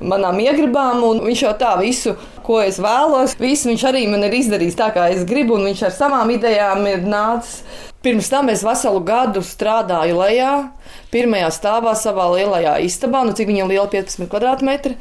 manām 0.00 0.40
iegribām. 0.40 1.04
Viņš 1.26 1.44
jau 1.44 1.52
tā 1.60 1.74
visu, 1.82 2.16
ko 2.46 2.62
es 2.64 2.80
vēlos, 2.80 3.36
visu 3.36 3.68
viņš 3.68 3.84
arī 3.90 4.06
man 4.08 4.24
ir 4.24 4.38
izdarījis 4.40 4.80
tā, 4.80 4.88
kā 4.96 5.10
es 5.12 5.28
gribu. 5.28 5.60
Viņš 5.68 5.84
ar 5.90 5.94
savām 5.98 6.32
idejām 6.38 6.88
ir 6.88 7.04
nācis 7.04 7.87
Pirms 7.98 8.28
tam 8.30 8.46
es 8.46 8.60
veselu 8.62 9.00
gadu 9.02 9.40
strādāju 9.42 10.20
lejā, 10.20 10.50
pirmajā 11.10 11.48
stāvā 11.50 11.96
savā 11.98 12.28
lielajā 12.30 12.76
istabā, 12.86 13.24
nu 13.26 13.34
cik 13.34 13.50
viņa 13.50 13.64
liela 13.66 13.88
15 13.90 14.28
km2. 14.30 14.92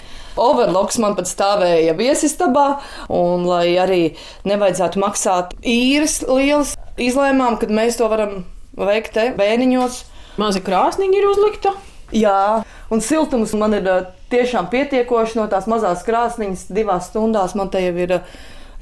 Overloks 0.42 0.98
man 1.04 1.14
pat 1.18 1.30
stāvēja 1.30 1.94
viesistabā, 1.98 2.80
un 3.14 3.46
lai 3.46 3.76
arī 3.78 4.02
nevajadzētu 4.50 5.04
maksāt 5.04 5.54
īres 5.62 6.24
lielas, 6.26 6.74
izlēmām, 6.98 7.60
ka 7.62 7.70
mēs 7.70 8.02
to 8.02 8.10
varam 8.10 8.40
veikt 8.74 9.14
te 9.14 9.30
bēniņos. 9.38 10.02
Maza 10.42 10.66
krāsniņa 10.66 11.22
ir 11.22 11.30
uzlikta. 11.30 11.78
Jā, 12.18 12.64
un 12.90 13.06
siltums 13.06 13.54
man 13.62 13.78
ir 13.78 13.88
tiešām 14.34 14.72
pietiekoši 14.74 15.38
no 15.38 15.46
tās 15.52 15.70
mazās 15.70 16.02
krāsniņas. 16.08 16.70
Divās 16.74 17.12
stundās 17.12 17.54
man 17.54 17.70
te 17.70 17.86
jau 17.86 17.94
ir 17.94 18.18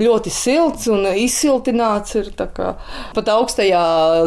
ļoti 0.01 0.33
silts 0.33 0.89
un 0.91 1.07
izsiltināts. 1.15 2.15
Ir, 2.19 2.31
kā, 2.35 2.75
pat 3.15 3.31
augstajā 3.31 3.85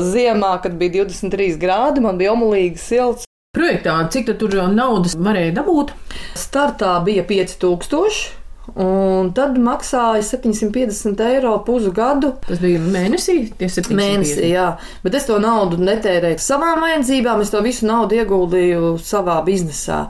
ziemā, 0.08 0.56
kad 0.64 0.78
bija 0.80 1.04
23 1.04 1.58
grādi, 1.60 2.04
man 2.04 2.20
bija 2.20 2.34
omulīgi 2.36 2.80
silts. 2.82 3.28
Projektā, 3.56 3.96
cik 4.12 4.34
tur 4.38 4.54
naudas 4.70 5.16
varēja 5.18 5.56
dabūt? 5.62 5.94
Startā 6.38 6.98
bija 7.04 7.24
5000. 7.26 8.37
Un 8.78 9.32
tad 9.34 9.56
maksāja 9.58 10.22
750 10.22 11.18
eiro 11.26 11.56
pusi 11.66 11.90
gadu. 11.94 12.36
Tas 12.46 12.60
bija 12.62 12.78
mēnesī, 12.78 13.40
tie 13.58 13.66
750. 13.66 13.96
Mēnesī, 13.98 14.52
jā. 14.52 14.68
Bet 15.02 15.16
es 15.18 15.26
to 15.26 15.40
naudu 15.42 15.80
netērēju 15.82 16.38
savām 16.42 16.84
vajadzībām, 16.84 17.42
es 17.42 17.50
to 17.50 17.62
visu 17.64 17.88
naudu 17.88 18.20
ieguldīju 18.20 18.92
savā 19.02 19.40
biznesā. 19.46 20.04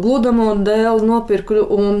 Gludamo 0.00 0.54
dēlu 0.64 1.04
nopirku 1.04 1.66
un 1.76 2.00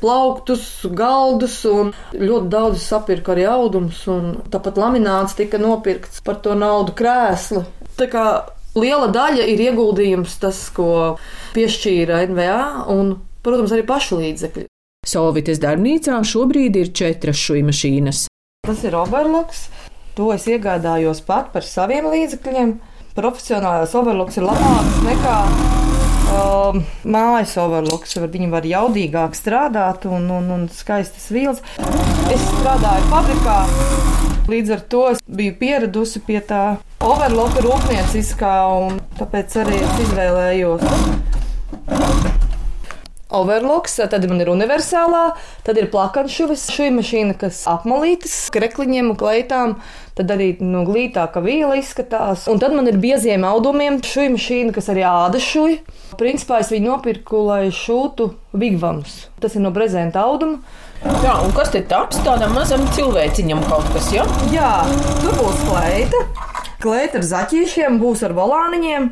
plauktus, 0.00 0.64
galdus 0.96 1.58
un 1.68 1.92
ļoti 2.16 2.48
daudz 2.54 2.80
sapirku 2.88 3.34
arī 3.34 3.44
audumus. 3.52 4.06
Tāpat 4.48 4.80
lamināts 4.80 5.36
tika 5.36 5.60
nopirkts 5.60 6.24
par 6.24 6.40
to 6.44 6.56
naudu 6.56 6.96
krēslu. 6.96 7.66
Tā 7.98 8.08
kā 8.08 8.24
liela 8.78 9.12
daļa 9.12 9.44
ir 9.52 9.66
ieguldījums 9.68 10.40
tas, 10.40 10.64
ko 10.72 11.18
piešķīra 11.52 12.24
NVA 12.32 12.88
un, 12.94 13.18
protams, 13.44 13.76
arī 13.76 13.84
pašu 13.84 14.22
līdzekļi. 14.22 14.68
Solvitas 15.06 15.60
darbnīcā 15.62 16.18
šobrīd 16.26 16.74
ir 16.76 16.90
četras 16.92 17.38
šūnu 17.40 17.70
mašīnas. 17.70 18.26
Tas 18.66 18.82
ir 18.84 18.96
overloks. 18.98 19.68
To 20.18 20.32
es 20.34 20.48
iegādājos 20.50 21.22
pat 21.24 21.52
par 21.54 21.64
saviem 21.64 22.08
līdzekļiem. 22.10 22.74
Profesionālais 23.16 23.94
overloks 23.98 24.36
ir 24.38 24.46
labāks 24.46 24.98
nekā 25.06 25.36
um, 26.34 26.82
mājas 27.08 27.54
overloks. 27.62 28.18
Viņi 28.18 28.50
var 28.52 28.66
jaudīgāk 28.68 29.38
strādāt 29.38 30.04
un, 30.10 30.28
un, 30.34 30.50
un 30.56 30.66
skaistas 30.74 31.30
vielas. 31.32 31.62
Es 32.34 32.44
strādāju 32.58 33.08
fabrikā. 33.14 33.58
Līdz 34.48 34.74
ar 34.76 34.84
to 34.92 35.04
es 35.14 35.22
biju 35.24 35.54
pieradusi 35.60 36.20
pie 36.26 36.40
tā 36.44 36.62
overloka 37.04 37.64
rūpnieciskā, 37.64 38.54
un 38.82 39.00
tāpēc 39.20 39.58
arī 39.62 39.80
es 39.84 40.04
izvēlējos 40.08 40.84
overloks, 43.28 43.98
tad 44.10 44.24
man 44.28 44.40
ir 44.42 44.50
universālā, 44.52 45.24
tad 45.66 45.78
ir 45.80 45.90
plakanšuvis, 45.92 46.68
šī 46.72 46.88
mašīna, 46.96 47.36
kas 47.40 47.62
apmalītas 47.68 48.48
krekliņiem 48.54 49.12
un 49.12 49.18
kleitām, 49.20 49.76
tad 50.18 50.32
arī 50.34 50.54
no 50.64 50.84
glītāka 50.88 51.42
viela 51.44 51.76
izskatās. 51.78 52.46
Un 52.50 52.60
tad 52.62 52.74
man 52.76 52.88
ir 52.90 52.98
bieziem 53.00 53.44
audumiem 53.46 54.00
šī 54.04 54.30
mašīna, 54.34 54.74
kas 54.76 54.90
arī 54.92 55.04
āda 55.08 55.42
šuja. 55.42 55.82
Principā 56.18 56.62
es 56.64 56.72
viņu 56.72 56.88
nopirku, 56.88 57.44
lai 57.46 57.68
šūtu 57.74 58.32
vigvams. 58.58 59.28
Tas 59.42 59.54
ir 59.54 59.62
no 59.62 59.70
brezenta 59.74 60.24
auduma. 60.24 60.62
Jā, 61.22 61.36
un 61.44 61.52
kas 61.54 61.70
te 61.70 61.84
taps 61.86 62.18
tādam 62.26 62.56
mazam 62.58 62.82
cilvēciņam 62.96 63.60
kaut 63.68 63.86
kas, 63.94 64.08
ja? 64.10 64.24
Jā, 64.50 64.72
tur 65.22 65.36
būs 65.38 65.62
kleita. 65.68 66.24
Kleita 66.82 67.20
ar 67.20 67.26
zaķīšiem, 67.28 68.00
būs 68.02 68.24
ar 68.26 68.34
volāniņiem. 68.34 69.06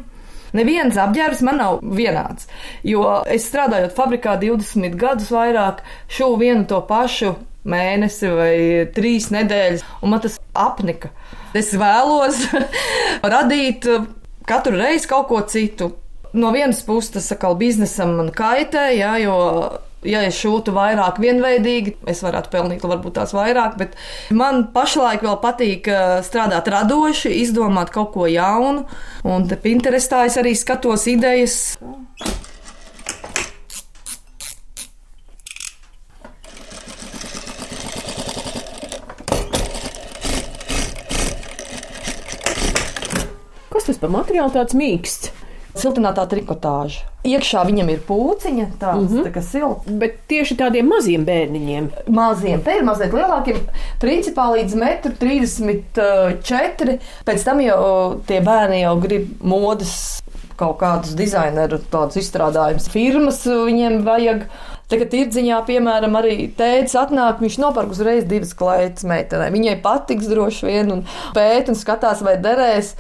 Neviens 0.57 0.97
apģērbs 1.01 1.43
man 1.47 1.61
nav 1.61 1.83
vienāds. 1.97 2.49
Jo 2.87 3.21
es 3.29 3.49
strādājot 3.51 3.97
fabrikā 3.97 4.37
20 4.41 4.97
gadus 4.99 5.33
vairāk, 5.35 5.83
šuvu 6.09 6.41
vienu 6.45 6.65
to 6.71 6.81
pašu 6.89 7.35
mēnesi 7.67 8.31
vai 8.31 8.55
trīs 8.95 9.29
nedēļas, 9.35 9.85
un 10.03 10.15
man 10.15 10.23
tas 10.25 10.39
apnika. 10.57 11.11
Es 11.57 11.73
vēlos 11.77 12.45
radīt 13.35 13.89
katru 14.47 14.79
reizi 14.79 15.11
kaut 15.11 15.29
ko 15.33 15.43
citu. 15.51 15.91
No 16.37 16.53
vienas 16.53 16.83
puses 16.85 17.15
tas 17.15 17.31
atkal 17.33 17.57
biznesam 17.59 18.17
man 18.19 18.33
kaitē, 18.35 18.91
jā, 18.97 19.15
jo 19.25 19.37
ja 20.07 20.23
es 20.27 20.39
šūtu 20.41 20.75
vairāk 20.77 21.21
vienveidīgi, 21.23 21.97
es 22.11 22.23
varētu 22.25 22.53
pelnīt 22.53 22.85
varbūt 22.87 23.19
tās 23.19 23.35
vairāk, 23.37 23.77
bet 23.81 23.97
man 24.35 24.69
pašlaik 24.75 25.25
vēl 25.27 25.39
patīk 25.43 25.91
eh, 25.91 26.19
strādāt 26.27 26.71
radoši, 26.73 27.35
izdomāt 27.43 27.93
kaut 27.95 28.13
ko 28.17 28.31
jaunu, 28.31 28.87
un 29.27 29.49
te 29.51 29.59
Pinterestā 29.61 30.25
es 30.29 30.39
arī 30.41 30.55
skatos 30.57 31.07
idejas. 31.11 31.77
Kas 43.73 43.91
tas 43.91 43.99
par 44.01 44.15
materiālu 44.15 44.55
tāds 44.55 44.79
mīksts? 44.79 45.36
Siltinātā 45.83 46.23
trikotāža. 46.31 47.03
Iekšā 47.27 47.61
viņam 47.67 47.89
ir 47.91 48.01
pūciņa, 48.07 48.67
tāds 48.81 49.03
mm 49.03 49.09
-hmm. 49.13 49.25
tā 49.27 49.31
kā 49.35 49.43
silts. 49.43 49.91
Bet 50.03 50.13
tieši 50.31 50.55
tādiem 50.57 50.87
maziem 50.89 51.25
bērniņiem. 51.27 51.91
Maziem, 52.09 52.63
te 52.63 52.77
ir 52.77 52.85
mazliet 52.87 53.13
lielākiem, 53.13 53.57
principā 54.01 54.45
līdz 54.55 54.75
1,34 54.75 56.91
m. 56.91 56.99
Pēc 57.27 57.45
tam 57.45 57.61
jau 57.61 58.15
tie 58.27 58.41
bērni 58.41 58.81
jau 58.81 59.01
grib 59.01 59.27
modes 59.41 60.23
kaut 60.57 60.79
kādus 60.81 61.17
dizaineru 61.17 61.79
tādus 61.93 62.17
izstrādājumus. 62.23 62.89
Firmas 62.93 63.45
viņiem 63.47 64.03
vajag. 64.07 64.49
Tagad 64.87 65.11
tirdziņā, 65.11 65.57
piemēram, 65.67 66.15
arī 66.15 66.47
tēvs 66.55 66.93
atnāk, 66.95 67.41
viņš 67.43 67.57
nopērk 67.59 67.91
uzreiz 67.91 68.23
divas 68.31 68.53
klaitas 68.55 69.03
meitenei. 69.09 69.51
Viņai 69.51 69.81
patiks 69.83 70.29
droši 70.31 70.69
vien, 70.69 70.93
un 70.95 71.01
pēt 71.35 71.73
un 71.73 71.79
skatās, 71.79 72.23
vai 72.23 72.37
derēs. 72.39 72.93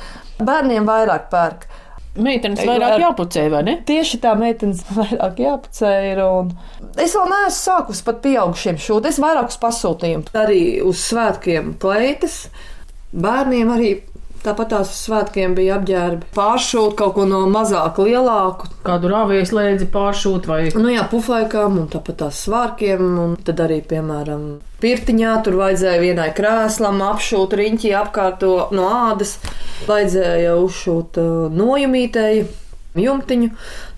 Bērniem 0.43 0.89
vairāk 0.89 1.31
pērk. 1.31 1.69
Meitenes 2.17 2.63
vairāk 2.67 3.01
jāpucē, 3.03 3.47
vai 3.53 3.63
ne? 3.67 3.77
Tieši 3.87 4.21
tā, 4.23 4.33
meitenes 4.39 4.83
vairāk 4.99 5.41
jāpucē 5.43 5.93
ir. 6.13 6.23
Un... 6.25 6.53
Es 6.97 7.17
vēl 7.17 7.31
neesmu 7.33 7.57
sākus 7.59 8.03
pat 8.07 8.23
pieaugušiem 8.25 8.81
šūt. 8.81 9.11
Es 9.11 9.21
vairāk 9.23 9.53
uz 9.53 9.61
pasūtījumu. 9.63 10.33
Arī 10.41 10.61
uz 10.87 11.03
svētkiem 11.11 11.75
kleitas. 11.83 12.47
Bērniem 13.17 13.73
arī 13.73 13.91
Tāpat 14.45 14.71
tās 14.73 14.91
svētkiem 15.05 15.55
bija 15.57 15.77
apģērbi. 15.79 16.29
Pāršūt 16.37 16.97
kaut 16.99 17.15
ko 17.17 17.25
no 17.29 17.43
mazāk, 17.51 17.99
lielāku. 18.03 18.69
Kādu 18.87 19.11
rāvēju 19.11 19.49
slēdzi 19.51 19.89
pāršūt 19.95 20.49
vai? 20.51 20.61
Nu 20.77 20.93
jā, 20.93 21.07
puflaikām 21.11 21.81
un 21.83 21.89
tāpat 21.93 22.21
tās 22.23 22.43
svārkiem. 22.47 23.03
Un 23.23 23.35
tad 23.47 23.63
arī, 23.65 23.81
piemēram, 23.89 24.45
pirtiņā 24.83 25.33
tur 25.47 25.59
vajadzēja 25.63 26.03
vienai 26.03 26.29
krēslam 26.37 27.03
apšūt 27.09 27.57
riņķi 27.61 27.93
apkārto 28.03 28.53
no 28.77 28.87
ādas. 29.09 29.37
Vajadzēja 29.89 30.55
uzšūt 30.61 31.21
uh, 31.23 31.35
nojumītēju 31.57 32.47
jumtiņu. 33.03 33.53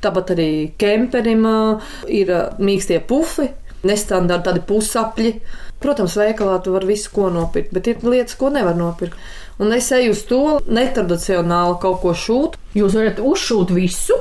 Tāpat 0.04 0.34
arī 0.36 0.50
kemperim 0.80 1.46
uh, 1.48 1.90
ir 2.08 2.32
uh, 2.34 2.60
mīkstie 2.62 3.00
pufi, 3.08 3.50
nestandarti 3.88 4.50
tādi 4.50 4.64
pusapļi. 4.68 5.34
Protams, 5.78 6.16
veikalā 6.18 6.56
tu 6.64 6.72
vari 6.74 6.88
visu 6.90 7.12
ko 7.14 7.28
nopirkt, 7.30 7.70
bet 7.76 7.86
ir 7.86 8.00
lietas, 8.02 8.34
ko 8.40 8.50
nevar 8.50 8.74
nopirkt 8.74 9.14
un 9.58 9.74
es 9.76 9.90
eju 9.92 10.14
uz 10.14 10.24
to 10.28 10.42
netradicionāli 10.66 11.78
kaut 11.82 12.00
ko 12.04 12.14
šūt. 12.14 12.58
Jūs 12.78 12.96
varat 12.98 13.22
uzšūt 13.22 13.74
visu? 13.74 14.18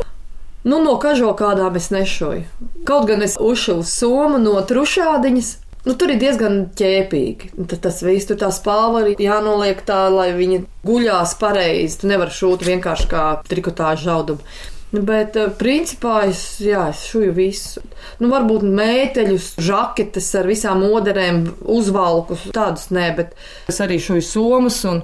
Nu, 0.67 0.82
no 0.84 0.98
kažo 1.00 1.32
kādām 1.38 1.77
es 1.79 1.91
nešoju. 1.94 2.44
Kaut 2.88 3.08
gan 3.08 3.24
es 3.24 3.38
uzšuvu 3.39 3.86
somu 3.88 4.41
no 4.41 4.58
trušādiņas. 4.60 5.53
Nu, 5.88 5.94
tur 5.96 6.12
ir 6.12 6.20
diezgan 6.20 6.65
ķēpīgi. 6.75 7.53
Tad 7.72 7.79
tas 7.86 8.01
viss 8.03 8.27
tur 8.27 8.39
tā 8.41 8.50
spāva 8.51 9.06
arī 9.06 9.13
jānoliek 9.24 9.79
tā, 9.88 10.08
lai 10.12 10.34
viņi 10.36 10.65
guļās 10.88 11.38
pareizi. 11.39 12.01
Tu 12.01 12.10
nevari 12.12 12.36
šūt 12.36 12.65
vienkārši 12.67 13.08
kā 13.13 13.27
trikotāžu 13.48 14.10
žaudumu. 14.10 14.58
Bet, 14.91 15.36
eh, 15.36 15.50
principā, 15.60 16.22
es, 16.29 16.62
jā, 16.63 16.86
es 16.94 17.01
šuju 17.10 17.34
visu. 17.36 17.82
Nu, 18.24 18.29
varbūt 18.32 18.63
mēteļus, 18.63 19.50
žaketes 19.60 20.29
ar 20.39 20.48
visām 20.48 20.86
moderēm, 20.86 21.41
uzvalkus, 21.67 22.46
tādus 22.56 22.88
nē, 22.96 23.10
bet 23.17 23.36
es 23.67 23.82
arī 23.84 24.00
šuju 24.00 24.24
somas 24.24 24.79
un 24.88 25.01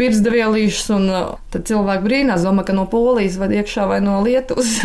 pirksdevielīšus. 0.00 0.88
Un 0.96 1.08
eh, 1.10 1.28
tad 1.52 1.68
cilvēki 1.68 2.06
brīnās, 2.08 2.48
domā, 2.48 2.64
ka 2.64 2.76
no 2.76 2.86
Polijas 2.88 3.36
vai 3.42 3.50
iekšā 3.60 3.84
vai 3.92 4.00
no 4.04 4.22
Lietuvas. 4.24 4.78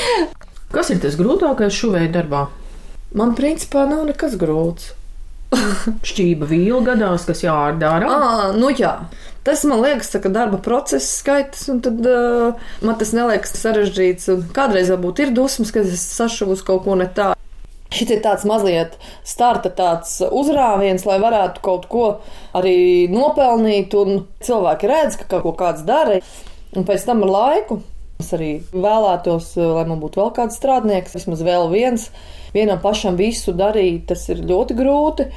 Kas 0.74 0.90
ir 0.90 0.98
tas 1.00 1.14
grūtākais 1.16 1.78
šuvēja 1.78 2.10
darbā? 2.18 2.48
Man, 3.16 3.36
principā, 3.38 3.86
nav 3.88 4.02
nekas 4.08 4.34
grūts. 4.40 4.90
Šķība 6.10 6.48
vīla 6.50 6.82
gadās, 6.90 7.24
kas 7.28 7.44
jāārdara. 7.44 8.10
Ah, 8.10 8.46
nu 8.58 8.72
jā. 8.74 8.96
Tas 9.46 9.62
man 9.62 9.78
liekas, 9.84 10.10
ka 10.18 10.30
darba 10.32 10.58
process 10.58 11.06
skaitas, 11.20 11.68
un 11.70 11.78
tad 11.84 12.02
uh, 12.02 12.56
man 12.82 12.98
tas 12.98 13.12
neliekas 13.14 13.54
sarežģīts. 13.60 14.26
Kādreiz 14.56 14.90
varbūt 14.90 15.22
ir 15.22 15.34
dusmas, 15.36 15.70
kad 15.74 15.86
es 15.86 16.02
sašuvu 16.16 16.56
uz 16.56 16.64
kaut 16.66 16.82
ko 16.86 16.98
ne 16.98 17.06
tādu. 17.06 17.38
Šis 17.94 18.10
ir 18.10 18.22
tāds 18.24 18.42
mazliet 18.48 18.96
starta 19.22 19.70
tāds 19.70 20.18
uzrāviens, 20.26 21.06
lai 21.06 21.20
varētu 21.22 21.62
kaut 21.62 21.86
ko 21.86 22.06
arī 22.58 23.06
nopelnīt, 23.12 23.94
un 23.94 24.24
cilvēki 24.42 24.90
redz, 24.90 25.20
ka 25.20 25.28
kaut 25.36 25.46
ko 25.46 25.54
kāds 25.62 25.86
dara, 25.86 26.18
un 26.74 26.88
pēc 26.88 27.06
tam 27.06 27.22
ar 27.28 27.36
laiku 27.36 27.78
es 28.22 28.32
arī 28.36 28.50
vēlētos, 28.72 29.52
lai 29.60 29.84
man 29.88 30.00
būtu 30.02 30.22
vēl 30.22 30.32
kāds 30.36 30.58
strādnieks, 30.58 31.14
vismaz 31.18 31.44
vēl 31.46 31.68
viens 31.72 32.08
vienam 32.56 32.80
pašam 32.82 33.16
visu 33.18 33.54
darīt, 33.56 34.06
tas 34.10 34.24
ir 34.32 34.42
ļoti 34.46 34.76
grūti. 34.78 35.28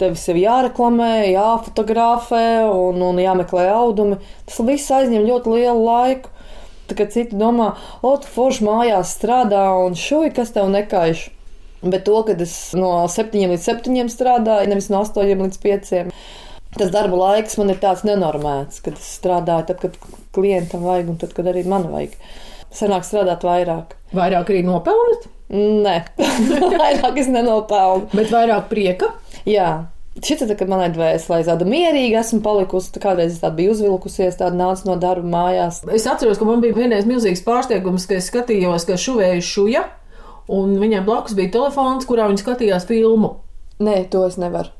Tev 0.00 0.16
sev 0.18 0.38
jāreklamē, 0.40 1.12
jāfotografē 1.30 2.46
un, 2.70 3.02
un 3.04 3.20
jāmeklē 3.22 3.68
audumi. 3.74 4.18
Tas 4.48 4.62
viss 4.66 4.94
aizņem 4.94 5.26
ļoti 5.28 5.54
lielu 5.54 5.84
laiku. 5.84 6.32
Tā 6.84 6.96
kā 6.98 7.06
citi 7.08 7.38
domā, 7.40 7.70
o, 8.04 8.10
tu 8.20 8.28
forši 8.28 8.66
mājās 8.66 9.14
strādā 9.16 9.64
un 9.86 9.94
šuj, 9.96 10.34
kas 10.36 10.52
tev 10.52 10.68
nekaiš. 10.72 11.30
Bet 11.84 12.04
to, 12.04 12.18
ka 12.24 12.36
es 12.40 12.56
no 12.76 13.04
7 13.08 13.52
līdz 13.52 13.64
7 13.64 14.10
strādāju, 14.12 14.68
nevis 14.68 14.90
no 14.92 15.00
8 15.04 15.44
līdz 15.44 15.60
5. 15.62 15.94
Tas 16.74 16.90
darba 16.90 17.18
laiks 17.20 17.54
man 17.60 17.70
ir 17.70 17.78
tāds 17.82 18.02
nenormēts, 18.06 18.80
kad 18.82 18.96
es 18.98 19.06
strādāju, 19.20 19.68
tad, 19.68 19.78
kad 19.84 19.98
klientam 20.34 20.82
vajag, 20.82 21.12
un 21.12 21.20
tad, 21.20 21.34
kad 21.36 21.46
arī 21.50 21.62
man 21.70 21.86
vajag. 21.92 22.16
Sanāk 22.74 23.06
strādāt 23.06 23.46
vairāk. 23.46 23.94
Vairāk 24.16 24.50
arī 24.50 24.64
nopelnīt? 24.66 25.28
Nē, 25.54 25.96
vairāk 26.82 27.20
es 27.22 27.30
nenopelnu. 27.30 28.08
Bet 28.16 28.32
vairāk 28.34 28.66
prieka? 28.72 29.12
Jā. 29.46 29.86
Šis 30.14 30.44
ir 30.46 30.54
kad 30.58 30.70
manai 30.70 30.92
dvēselē 30.94 31.40
tāda 31.46 31.66
mierīga 31.66 32.20
esmu 32.22 32.40
palikusi. 32.42 32.92
Tā 32.94 33.02
kādreiz 33.02 33.34
es 33.34 33.42
tādu 33.42 33.62
biju 33.62 33.74
uzvilkusies, 33.74 34.38
tāda 34.38 34.58
nāca 34.58 34.86
no 34.86 34.94
darba 34.98 35.26
mājās. 35.30 35.82
Es 35.94 36.06
atceros, 36.10 36.38
ka 36.38 36.46
man 36.46 36.62
bija 36.62 36.76
vienreiz 36.78 37.06
milzīgs 37.06 37.42
pārsteigums, 37.46 38.06
ka 38.10 38.18
es 38.18 38.30
skatījos, 38.30 38.86
ka 38.86 38.98
šuvēju 38.98 39.46
šuja, 39.46 39.88
un 40.54 40.78
viņam 40.82 41.06
blakus 41.06 41.34
bija 41.38 41.56
telefons, 41.58 42.06
kurā 42.06 42.30
viņa 42.30 42.46
skatījās 42.46 42.86
filmu. 42.90 43.36
Nē, 43.82 44.04
to 44.10 44.22
es 44.26 44.38
nevaru. 44.38 44.70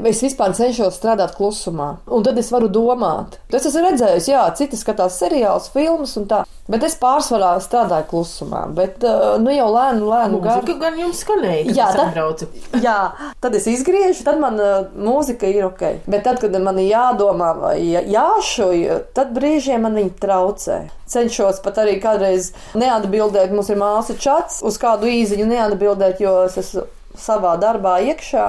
Es 0.00 0.22
vispār 0.24 0.54
cenšos 0.56 0.96
strādāt 0.96 1.34
klusumā, 1.36 1.98
un 2.08 2.24
tad 2.24 2.38
es 2.40 2.48
varu 2.52 2.70
domāt. 2.72 3.36
Es 3.52 3.66
esmu 3.68 3.82
redzējis, 3.84 4.30
jā, 4.32 4.44
citi 4.56 4.78
skatās 4.80 5.18
seriālus, 5.20 5.68
filmas 5.74 6.14
un 6.16 6.24
tā, 6.30 6.38
bet 6.72 6.86
es 6.86 6.96
pārsvarā 7.00 7.50
strādāju 7.60 8.08
klusumā. 8.08 8.62
Bet 8.72 9.04
uh, 9.04 9.36
nu 9.42 9.52
jau 9.52 9.68
lēnu, 9.74 10.08
lēnu 10.08 10.40
gāju. 10.46 10.78
gan 10.80 10.96
jums 10.96 11.20
skanēja, 11.26 11.76
jā, 11.76 11.90
tad, 11.98 12.46
jā, 12.86 12.96
tad 13.44 13.58
es 13.58 13.68
izgriežu, 13.68 14.24
tad 14.24 14.40
man 14.40 14.56
uh, 14.62 14.88
mūzika 14.96 15.50
ir 15.52 15.68
ok. 15.68 15.84
Bet 16.06 16.24
tad, 16.28 16.40
kad 16.40 16.56
man 16.64 16.80
ir 16.80 16.88
jādomā 16.94 17.52
vai 17.60 17.76
jāšuj, 17.84 18.88
tad 19.12 19.36
brīžiem 19.36 19.84
man 19.84 20.00
viņa 20.00 20.18
traucē 20.24 20.80
cenšos 21.12 21.60
pat 21.60 21.82
arī 21.82 21.98
kādreiz 22.00 22.54
neatbildēt. 22.78 23.52
Mums 23.52 23.68
ir 23.68 23.80
māsa 23.80 24.16
čats 24.16 24.62
uz 24.64 24.78
kādu 24.80 25.10
īziņu 25.12 25.50
neatbildēt, 25.50 26.22
jo 26.24 26.38
es 26.46 26.56
esmu 26.62 26.86
savā 27.18 27.58
darbā 27.60 27.98
iekšā. 28.08 28.48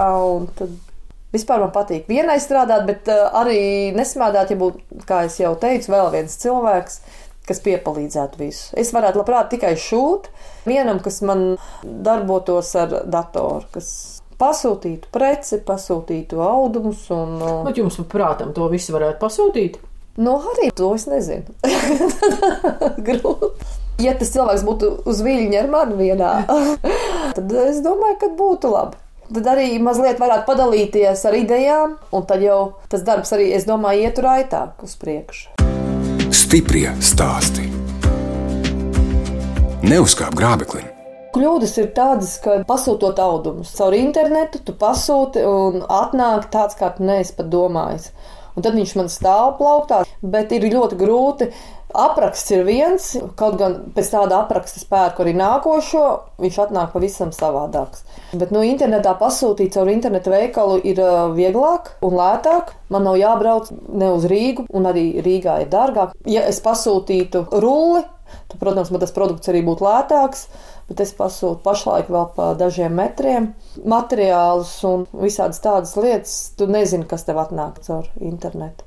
Tad 0.59 0.92
Vispār 1.33 1.63
man 1.63 1.71
patīk 1.73 2.05
vienai 2.05 2.37
strādāt, 2.41 2.85
bet 2.85 3.09
uh, 3.09 3.25
arī 3.39 3.89
nesmādāt, 3.97 4.51
ja 4.53 4.57
būtu, 4.59 5.01
kā 5.09 5.23
jau 5.33 5.55
teicu, 5.57 5.89
vēl 5.89 6.11
viens 6.13 6.35
cilvēks, 6.43 6.99
kas 7.49 7.61
piepalīdzētu 7.65 8.37
visu. 8.37 8.67
Es 8.77 8.93
varētu 8.93 9.23
labprāt 9.23 9.49
tikai 9.55 9.73
šūt 9.79 10.29
vienam, 10.69 11.01
kas 11.03 11.23
man 11.25 11.55
darbotos 11.81 12.69
ar 12.77 12.99
datoru, 13.09 13.65
kas 13.73 13.89
pasūtītu 14.37 15.09
preci, 15.13 15.59
pasūtītu 15.65 16.37
audumus. 16.45 17.07
Un, 17.13 17.35
uh, 17.41 17.59
Bet 17.65 17.81
jums, 17.81 17.97
prātam, 18.13 18.53
to 18.53 18.69
visu 18.69 18.93
varētu 18.93 19.17
pasūtīt? 19.23 19.81
Nu, 20.21 20.37
arī 20.53 20.69
to 20.77 20.93
es 20.93 21.07
nezinu. 21.09 21.57
Grūti. 23.09 23.79
Ja 24.01 24.13
tas 24.17 24.29
cilvēks 24.33 24.65
būtu 24.65 24.89
uz 25.09 25.25
viļņa 25.25 25.63
ar 25.63 25.73
mani 25.73 25.97
vienā, 25.97 26.33
tad 27.37 27.57
es 27.65 27.81
domāju, 27.85 28.19
ka 28.21 28.29
būtu 28.37 28.69
labi 28.73 29.01
tad 29.33 29.47
arī 29.55 29.67
mazliet 29.81 30.19
varētu 30.21 30.45
padalīties 30.45 31.25
ar 31.25 31.37
idejām, 31.37 31.95
un 32.13 32.25
tad 32.29 32.43
jau 32.45 32.59
tas 32.91 33.05
darbs 33.05 33.33
arī, 33.35 33.49
es 33.57 33.65
domāju, 33.69 34.05
ietu 34.05 34.25
raitāk 34.25 34.83
uz 34.85 34.93
priekšu. 35.01 35.55
Stiprie 36.33 36.91
stāsti. 37.01 37.65
Neuzkāp 39.83 40.37
grābeklim. 40.37 40.85
Kļūdas 41.33 41.73
ir 41.81 41.89
tādas, 41.97 42.35
ka 42.43 42.59
pasūtot 42.69 43.17
audumus 43.17 43.73
caur 43.73 43.95
internetu, 43.97 44.61
tu 44.61 44.75
pasūti 44.77 45.41
un 45.49 45.81
atnāk 45.81 46.51
tāds, 46.53 46.77
kā 46.77 46.91
tu 46.93 47.05
neesi 47.07 47.33
pat 47.33 47.49
domājis. 47.49 48.11
Un 48.53 48.61
tad 48.61 48.77
viņš 48.77 48.91
man 48.99 49.09
stāv 49.09 49.55
plauktā, 49.57 50.03
bet 50.21 50.53
ir 50.53 50.69
ļoti 50.69 50.99
grūti 50.99 51.49
Apraksts 51.93 52.49
ir 52.55 52.63
viens, 52.65 53.03
kaut 53.37 53.59
gan 53.59 53.75
pēc 53.93 54.07
tāda 54.15 54.39
apraksta 54.41 54.81
spēku 54.81 55.21
arī 55.21 55.35
nākošo, 55.37 56.05
viņš 56.41 56.57
atnāk 56.65 56.89
pavisam 56.95 57.29
savādāks. 57.35 58.01
Bet 58.33 58.49
no 58.49 58.63
nu, 58.63 58.65
internetā 58.65 59.13
pasūtīt 59.19 59.75
caur 59.75 59.91
internetu 59.93 60.33
veikalu 60.33 60.79
ir 60.89 61.01
vieglāk 61.37 61.91
un 62.01 62.17
lētāk. 62.17 62.73
Man 62.93 63.05
nav 63.05 63.19
jābrauc 63.21 63.69
ne 63.93 64.09
uz 64.15 64.25
Rīgu, 64.29 64.65
un 64.73 64.89
arī 64.89 65.05
Rīgā 65.21 65.59
ir 65.61 65.69
dārgāk. 65.69 66.17
Ja 66.25 66.47
es 66.49 66.63
pasūtītu 66.65 67.45
rulli, 67.61 68.01
tad, 68.49 68.57
protams, 68.57 68.89
man 68.89 69.05
tas 69.05 69.13
produkts 69.13 69.53
arī 69.53 69.61
būtu 69.65 69.85
lētāks. 69.85 70.47
Bet 70.89 70.99
es 70.99 71.13
pasūtu 71.15 71.61
pašlaik 71.63 72.09
vēl 72.11 72.25
pa 72.35 72.49
dažiem 72.59 72.97
metriem 72.97 73.53
materiālus 73.87 74.75
un 74.89 75.05
visādas 75.13 75.61
tādas 75.63 75.93
lietas. 75.95 76.35
Tu 76.57 76.67
nezini, 76.67 77.07
kas 77.07 77.23
tev 77.29 77.39
atnāk 77.45 77.79
caur 77.85 78.09
internetu. 78.19 78.83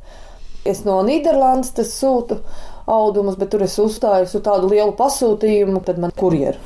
Es 0.66 0.82
no 0.82 0.98
Nīderlandes 1.06 1.72
sūtu 1.94 2.40
audumus, 2.86 3.36
bet 3.38 3.52
tur 3.52 3.66
es 3.66 3.76
uzstāju 3.82 4.28
uz 4.28 4.34
tādu 4.38 4.70
lielu 4.70 4.94
pasūtījumu, 4.96 5.82
tad 5.86 6.00
man 6.02 6.14
kurjeru 6.16 6.58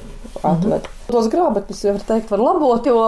atved. 0.46 0.86
Tos 1.10 1.28
grāmatus, 1.32 1.82
var 1.84 2.02
teikt, 2.06 2.30
var 2.30 2.42
labot, 2.42 2.86
jo 2.86 3.00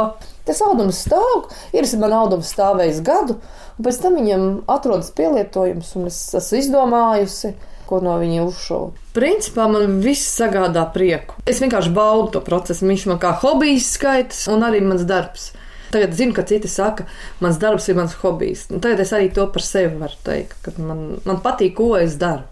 tas 0.47 0.63
audums 0.67 1.05
stāv, 1.07 1.51
ir 1.73 1.87
man 2.03 2.17
audums 2.17 2.51
stāvējis 2.53 3.03
gadu, 3.07 3.39
un 3.77 3.87
pēc 3.87 4.01
tam 4.03 4.17
viņam 4.19 4.49
atrodas 4.73 5.13
pielietojums, 5.17 5.95
un 5.99 6.09
es 6.11 6.19
esmu 6.39 6.61
izdomājusi, 6.63 7.55
ko 7.89 8.01
no 8.05 8.17
viņa 8.21 8.45
uzšaukt. 8.49 9.01
Principā 9.17 9.67
man 9.69 9.99
viss 10.03 10.33
sagādā 10.39 10.87
prieku. 10.95 11.37
Es 11.47 11.61
vienkārši 11.61 11.93
baudu 11.93 12.39
to 12.39 12.41
procesu. 12.45 12.87
Viņš 12.89 13.05
man 13.11 13.21
kā 13.21 13.35
hobijs 13.43 13.91
skaitas, 13.99 14.47
un 14.49 14.65
arī 14.65 14.81
mans 14.85 15.05
darbs. 15.09 15.51
Tagad 15.93 16.17
zinu, 16.17 16.33
ka 16.33 16.47
citi 16.49 16.71
saka, 16.73 17.05
mans 17.45 17.61
darbs 17.61 17.91
ir 17.93 17.99
mans 17.99 18.17
hobijs. 18.23 18.71
Un 18.73 18.81
tagad 18.81 19.05
es 19.05 19.13
arī 19.13 19.29
to 19.37 19.45
par 19.53 19.67
sevi 19.67 19.93
varu 20.01 20.17
teikt, 20.25 20.57
ka 20.65 20.73
man, 20.81 21.05
man 21.29 21.43
patīk, 21.45 21.77
ko 21.77 21.93
es 22.01 22.17
daru. 22.17 22.49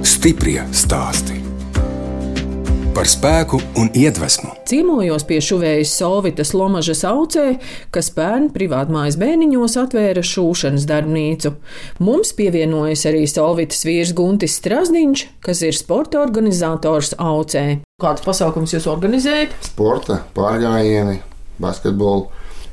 Stiprie 0.00 0.62
stāsti 0.72 1.36
par 2.96 3.04
spēku 3.08 3.58
un 3.78 3.90
iedvesmu. 3.96 4.50
Ciemojos 4.68 5.22
pie 5.28 5.38
šuvējas 5.44 5.92
Solvitas 6.00 6.50
Lomažas 6.56 7.04
aucē, 7.06 7.44
kas 7.94 8.08
pērn 8.16 8.48
privātmājas 8.54 9.18
bēniņos 9.20 9.76
atvēra 9.80 10.24
šūšanas 10.26 10.88
darbnīcu. 10.88 11.52
Mums 12.00 12.32
pievienojas 12.36 13.04
arī 13.12 13.22
Solvitas 13.30 13.84
vīrs 13.86 14.14
Guntis 14.16 14.56
Strasdiņš, 14.58 15.26
kas 15.44 15.62
ir 15.68 15.76
sporta 15.76 16.20
organizators 16.24 17.14
aucē. 17.20 17.64
Kāds 18.00 18.24
pasākums 18.26 18.74
jūs 18.74 18.88
organizējat? 18.90 19.54
Sporta, 19.68 20.22
pārgājieni, 20.36 21.20
basketbolu, 21.62 22.28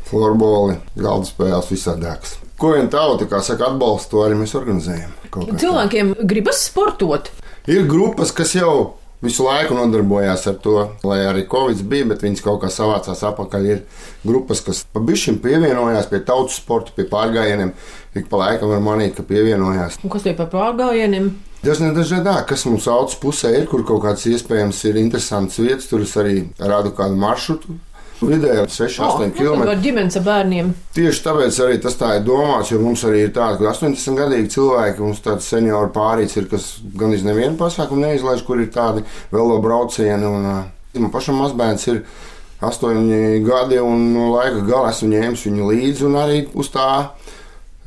florboli, 0.09 0.79
galda 0.95 1.29
spēles, 1.29 1.71
visādākas. 1.75 2.37
Ko 2.57 2.71
vien 2.73 2.87
tauta, 2.89 3.27
kā 3.29 3.41
saka, 3.45 3.71
atbalsta, 3.71 4.15
to 4.15 4.23
arī 4.25 4.37
mēs 4.39 4.55
organizējam. 4.57 5.11
Kā 5.29 5.43
tā. 5.45 5.57
Cilvēkiem 5.61 6.15
gribas 6.25 6.63
sportot. 6.65 7.29
Ir 7.69 7.85
grupas, 7.85 8.31
kas 8.33 8.55
jau 8.57 8.71
visu 9.21 9.45
laiku 9.45 9.75
nodarbojās 9.77 10.45
ar 10.49 10.57
to, 10.61 10.75
lai 11.05 11.19
arī 11.25 11.43
Covid 11.49 11.83
bija, 11.89 12.07
bet 12.11 12.25
viņas 12.25 12.43
kaut 12.45 12.61
kā 12.63 12.71
savācās 12.73 13.23
apakaļ. 13.29 13.67
Ir 13.69 13.83
grupas, 14.25 14.61
kas 14.65 14.83
pavisam 14.93 15.37
pievienojās 15.43 16.09
pie 16.09 16.21
tautas 16.25 16.57
sporta, 16.61 16.93
pie 16.97 17.05
pārgājieniem. 17.09 17.73
Ik 18.17 18.29
pa 18.31 18.41
laikam 18.41 18.73
var 18.73 18.81
manīt, 18.81 19.13
ka 19.17 19.25
pievienojās. 19.27 19.99
Un 20.01 20.13
kas 20.13 20.25
tie 20.25 20.33
par 20.37 20.49
pārgājieniem? 20.53 21.35
Dažne 21.61 21.89
dažādā, 21.93 22.35
kas 22.47 22.67
mums 22.69 22.85
audzes 22.89 23.17
pusē 23.21 23.49
ir, 23.57 23.65
kur 23.69 23.81
kaut 23.85 24.03
kāds 24.05 24.27
iespējams 24.29 24.83
ir 24.89 24.99
interesants 25.01 25.57
vietas, 25.57 25.89
tur 25.89 26.05
es 26.05 26.13
arī 26.17 26.43
rādu 26.61 26.93
kādu 26.97 27.17
maršrutu. 27.17 27.77
Vidēji 28.17 28.63
6, 28.73 28.99
8 29.05 29.33
km. 29.37 29.67
Ar 29.69 29.81
ģimenes 29.81 30.17
ar 30.17 30.23
bērniem. 30.25 30.71
Tieši 30.95 31.21
tāpēc 31.25 31.59
arī 31.65 31.75
tas 31.83 31.97
tā 31.99 32.15
ir 32.17 32.23
domāts, 32.25 32.71
jo 32.73 32.79
mums 32.81 33.03
arī 33.05 33.27
ir 33.27 33.33
tādi, 33.35 33.59
ka 33.61 33.69
80 33.75 34.17
gadīgi 34.17 34.53
cilvēki, 34.55 35.03
mums 35.05 35.21
tāds 35.25 35.49
senioru 35.51 35.91
pārīts 35.93 36.39
ir, 36.39 36.47
kas 36.49 36.71
gan 36.97 37.13
iz 37.13 37.25
nevienu 37.27 37.59
pasākumu 37.59 38.07
neizlaiž, 38.07 38.41
kur 38.47 38.63
ir 38.63 38.71
tādi 38.73 39.05
velo 39.33 39.59
braucieni. 39.61 40.25
Un, 40.25 40.49
man 40.97 41.13
pašam 41.13 41.37
mazbērns 41.43 41.85
ir 41.93 42.01
8 42.65 43.45
gadi, 43.45 43.77
un 43.85 44.09
no 44.15 44.31
laika 44.33 44.65
gala 44.65 44.89
esmu 44.95 45.11
ņēmis 45.13 45.45
viņu 45.45 45.69
līdzi 45.69 46.07
un 46.09 46.17
arī 46.17 46.39
uz 46.57 46.71
tā 46.73 46.89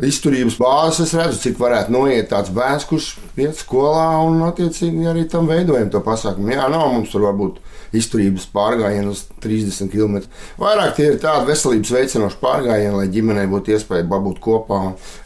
izturības 0.07 0.57
bāzes 0.61 1.09
es 1.09 1.16
redzu, 1.19 1.40
cik 1.43 1.59
varētu 1.61 1.93
noiet 1.93 2.31
tāds 2.31 2.53
bērns, 2.55 2.87
kurš 2.88 3.11
iet 3.40 3.59
skolā 3.59 4.23
un, 4.25 4.38
attiecīgi, 4.47 5.09
arī 5.11 5.27
tam 5.29 5.51
veidojam 5.51 5.90
to 5.93 6.01
pasākumu. 6.05 6.55
Jā, 6.55 6.71
nav 6.73 6.87
mums 6.95 7.11
tur 7.12 7.27
varbūt 7.27 7.59
izturības 7.96 8.46
pārgājienu 8.55 9.14
uz 9.14 9.24
30 9.42 9.90
km. 9.92 10.20
Vairāk 10.61 10.94
tie 10.96 11.09
ir 11.11 11.18
tādi 11.22 11.50
veselības 11.50 11.92
veicinoši 11.96 12.40
pārgājieni, 12.42 12.96
lai 12.96 13.11
ģimenei 13.12 13.46
būtu 13.50 13.74
iespēja 13.74 14.07
būt 14.11 14.40
kopā. 14.44 14.81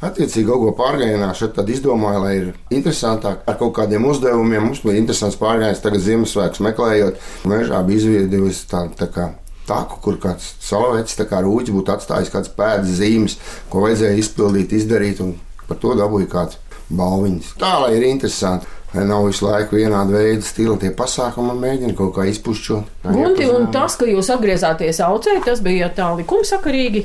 Attiecīgi, 0.05 0.47
kaut 0.49 0.65
ko 0.65 0.75
pārgājienā 0.81 1.31
šeit 1.37 1.61
izdomāju, 1.77 2.25
lai 2.25 2.35
ir 2.41 2.51
interesantāk 2.75 3.47
ar 3.49 3.59
kaut 3.61 3.75
kādiem 3.79 4.09
uzdevumiem. 4.09 4.71
Mums 4.71 4.85
bija 4.85 5.01
interesants 5.01 5.39
pārgājiens 5.41 5.83
tagad 5.85 6.05
Ziemassvētkus 6.05 6.65
meklējot. 6.65 7.25
Mežā 7.51 7.81
bija 7.87 8.03
izveidojusi 8.03 8.69
tā, 8.71 8.87
tā 8.99 9.11
kā 9.13 9.31
taku, 9.69 10.01
kur 10.05 10.21
kāds 10.21 10.55
salavēts, 10.65 11.17
kā 11.29 11.41
rūķis 11.45 11.75
būtu 11.75 11.95
atstājis 11.95 12.33
kādas 12.33 12.53
pēdas 12.57 12.99
zīmes, 13.01 13.39
ko 13.73 13.85
vajadzēja 13.87 14.21
izpildīt, 14.21 14.75
izdarīt, 14.77 15.23
un 15.25 15.37
par 15.69 15.81
to 15.81 15.95
dabūja 15.99 16.29
kāds 16.33 16.61
balviņas. 16.93 17.55
Tā 17.61 17.75
lai 17.85 17.95
ir 17.97 18.09
interesanti. 18.11 18.69
Nav 18.95 19.27
visu 19.27 19.49
laiku 19.49 19.75
vienāda 19.75 20.15
veida 20.15 20.47
stila, 20.47 20.77
tie 20.79 20.93
pasākumi 20.95 21.51
man 21.51 21.59
mēģina 21.65 21.97
kaut 21.99 22.13
kā 22.15 22.29
izpušķot. 22.31 22.93
Gunti, 23.09 23.49
un 23.51 23.67
tas, 23.75 23.97
ka 23.99 24.07
jūs 24.07 24.31
atgriezāties 24.31 25.01
aucē, 25.03 25.35
tas 25.43 25.63
bija 25.65 25.89
tā 25.97 26.13
likumsakarīgi. 26.21 27.03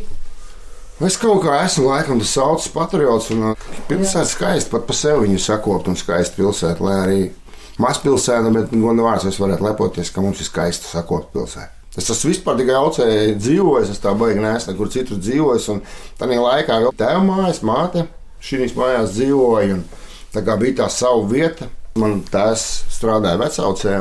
Es 1.08 1.16
kaut 1.18 1.42
kā 1.46 1.62
esmu 1.64 1.88
laikam 1.88 2.20
tas 2.22 2.36
saucams 2.36 2.70
patriots, 2.76 3.32
un 3.34 3.56
pilsēta 3.88 4.28
skaisti 4.28 4.74
pat 4.74 4.86
pa 4.86 4.96
sevi 5.00 5.26
viņu 5.26 5.42
sakot, 5.42 5.88
un 5.90 5.98
skaisti 5.98 6.42
pilsēta, 6.42 6.84
lai 6.86 6.96
arī 7.06 7.20
mazpilsēta, 7.80 8.52
bet 8.54 8.74
godu 8.76 9.08
vārds 9.08 9.26
es 9.32 9.40
varētu 9.42 9.66
lepoties, 9.66 10.12
ka 10.14 10.22
mums 10.22 10.44
ir 10.44 10.50
skaista 10.50 10.92
sakot 10.92 11.32
pilsēta. 11.34 11.72
Es 11.98 12.12
esmu 12.12 12.30
vispār 12.30 12.60
tikai 12.60 12.76
aucēji 12.78 13.38
dzīvojis, 13.40 13.96
es 13.96 14.04
tā 14.04 14.14
baigi 14.18 14.44
neesmu 14.44 14.76
nekur 14.76 14.92
citur 14.94 15.18
dzīvojis. 15.20 15.66
Un 15.74 15.82
tajā 16.20 16.38
laikā 16.44 16.78
vēl 16.84 16.94
tēva 17.00 17.24
mājas, 17.26 17.64
māte 17.66 18.06
šīs 18.46 18.76
mājās 18.78 19.16
dzīvoja. 19.16 19.80
Un, 19.80 19.82
tā 20.36 20.44
kā 20.46 20.56
bija 20.62 20.84
tā 20.84 20.90
sava 20.94 21.24
vieta, 21.32 21.68
man 22.02 22.20
tēvs 22.32 22.68
strādāja 22.96 23.40
vecaucē. 23.42 23.96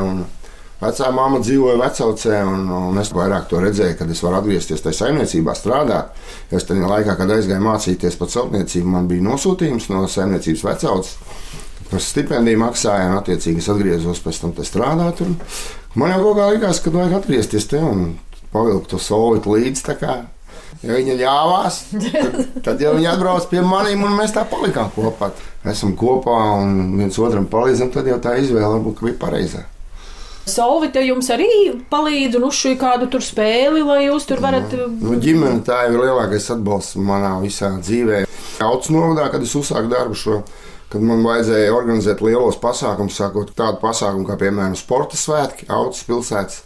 Vecā 0.78 1.08
māma 1.10 1.40
dzīvoja 1.42 1.74
vecaucē, 1.80 2.36
un, 2.46 2.68
un 2.70 3.00
es 3.02 3.08
vairāk 3.10 3.48
to 3.50 3.58
redzēju, 3.58 3.96
kad 3.98 4.10
es 4.14 4.20
varu 4.22 4.38
atgriezties 4.38 4.84
tajā 4.84 5.00
saimniecībā, 5.00 5.56
strādāt. 5.58 6.12
Es 6.54 6.68
tajā 6.68 6.86
laikā, 6.86 7.16
kad 7.18 7.32
aizgāju 7.34 7.64
mācīties 7.64 8.18
par 8.20 8.30
celtniecību, 8.30 8.92
man 8.92 9.08
bija 9.10 9.26
nosūtījums 9.26 9.88
no 9.90 10.04
saimniecības 10.06 10.62
vecaucas. 10.68 11.16
Par 11.88 12.04
stipendiju 12.04 12.60
maksāju, 12.62 13.10
un 13.10 13.18
attiecīgi 13.18 13.64
es 13.64 13.68
atgriezos 13.72 14.22
pēc 14.22 14.38
tam 14.44 14.54
strādāt. 14.62 15.24
Un, 15.24 15.34
Man 15.98 16.12
jau 16.12 16.20
kaut 16.20 16.36
kā 16.36 16.48
likās, 16.52 16.78
ka 16.84 16.92
vajag 16.94 17.14
atgriezties 17.16 17.64
te 17.70 17.78
un 17.80 18.02
pavilkt 18.52 18.90
to 18.92 19.00
solīti 19.00 19.50
līdzi. 19.50 19.96
Ja 20.78 20.94
viņa 20.94 21.14
ļāvās, 21.18 21.78
tad, 21.90 22.36
tad 22.62 22.82
jau 22.82 22.92
viņa 22.94 23.16
atbrauc 23.16 23.48
pie 23.50 23.62
maniem, 23.66 24.04
un 24.06 24.14
mēs 24.14 24.34
tā 24.36 24.44
palikām 24.46 24.92
kopā. 24.94 25.32
Esam 25.66 25.96
kopā 25.98 26.36
un 26.60 27.00
viens 27.00 27.18
otram 27.18 27.48
palīdzam, 27.50 27.90
tad 27.94 28.06
jau 28.06 28.20
tā 28.22 28.36
izvēle 28.38 28.76
varbūt 28.76 29.02
bija 29.02 29.18
pareizā. 29.24 29.64
Solvita 30.48 31.02
jums 31.04 31.26
arī 31.34 31.48
palīdz 31.90 32.38
un 32.38 32.46
uzšuja 32.48 32.78
kādu 32.80 33.10
tur 33.12 33.24
spēli, 33.24 33.82
lai 33.84 34.06
jūs 34.06 34.28
tur 34.30 34.40
varat. 34.40 34.70
Nu, 34.72 34.86
nu, 35.02 35.18
ģimene 35.20 35.60
tā 35.66 35.82
ir 35.90 35.98
lielākais 35.98 36.48
atbalsts 36.54 36.96
manā 36.96 37.34
visā 37.42 37.74
dzīvē. 37.82 38.22
Auts 38.64 38.88
novadā, 38.94 39.28
kad 39.34 39.44
es 39.44 39.52
uzsāku 39.58 39.92
darbu 39.92 40.16
šo 40.16 40.40
kad 40.88 41.04
man 41.04 41.20
vajadzēja 41.20 41.72
organizēt 41.76 42.22
lielos 42.24 42.56
pasākumus, 42.62 43.18
sākot 43.20 43.52
tādu 43.56 43.76
pasākumu 43.82 44.24
kā, 44.28 44.38
piemēram, 44.40 44.76
sporta 44.78 45.18
svētki, 45.20 45.68
Autas 45.68 46.00
pilsētas. 46.08 46.62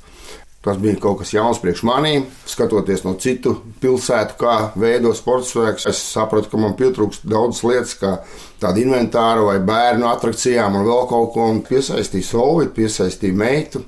Tas 0.62 0.76
bija 0.78 0.94
kaut 1.02 1.18
kas 1.18 1.32
jauns 1.34 1.58
priekš 1.58 1.82
maniem. 1.88 2.28
Skatoties 2.46 3.02
no 3.02 3.16
citu 3.18 3.56
pilsētu, 3.82 4.36
kā 4.38 4.54
veido 4.78 5.10
sporta 5.18 5.48
svētkus, 5.48 5.88
es 5.90 6.02
sapratu, 6.12 6.52
ka 6.52 6.60
man 6.62 6.76
pietrūkst 6.78 7.26
daudzas 7.26 7.64
lietas, 7.66 7.96
kā 7.98 8.12
tāda 8.62 8.78
inventāra 8.78 9.42
vai 9.48 9.56
bērnu 9.66 10.06
attrakcijām 10.06 10.78
un 10.78 10.86
vēl 10.86 11.08
kaut 11.10 11.32
ko. 11.34 11.48
Un 11.50 11.64
piesaistīju 11.66 12.28
solvitu, 12.28 12.76
piesaistīju 12.78 13.38
meitu. 13.42 13.82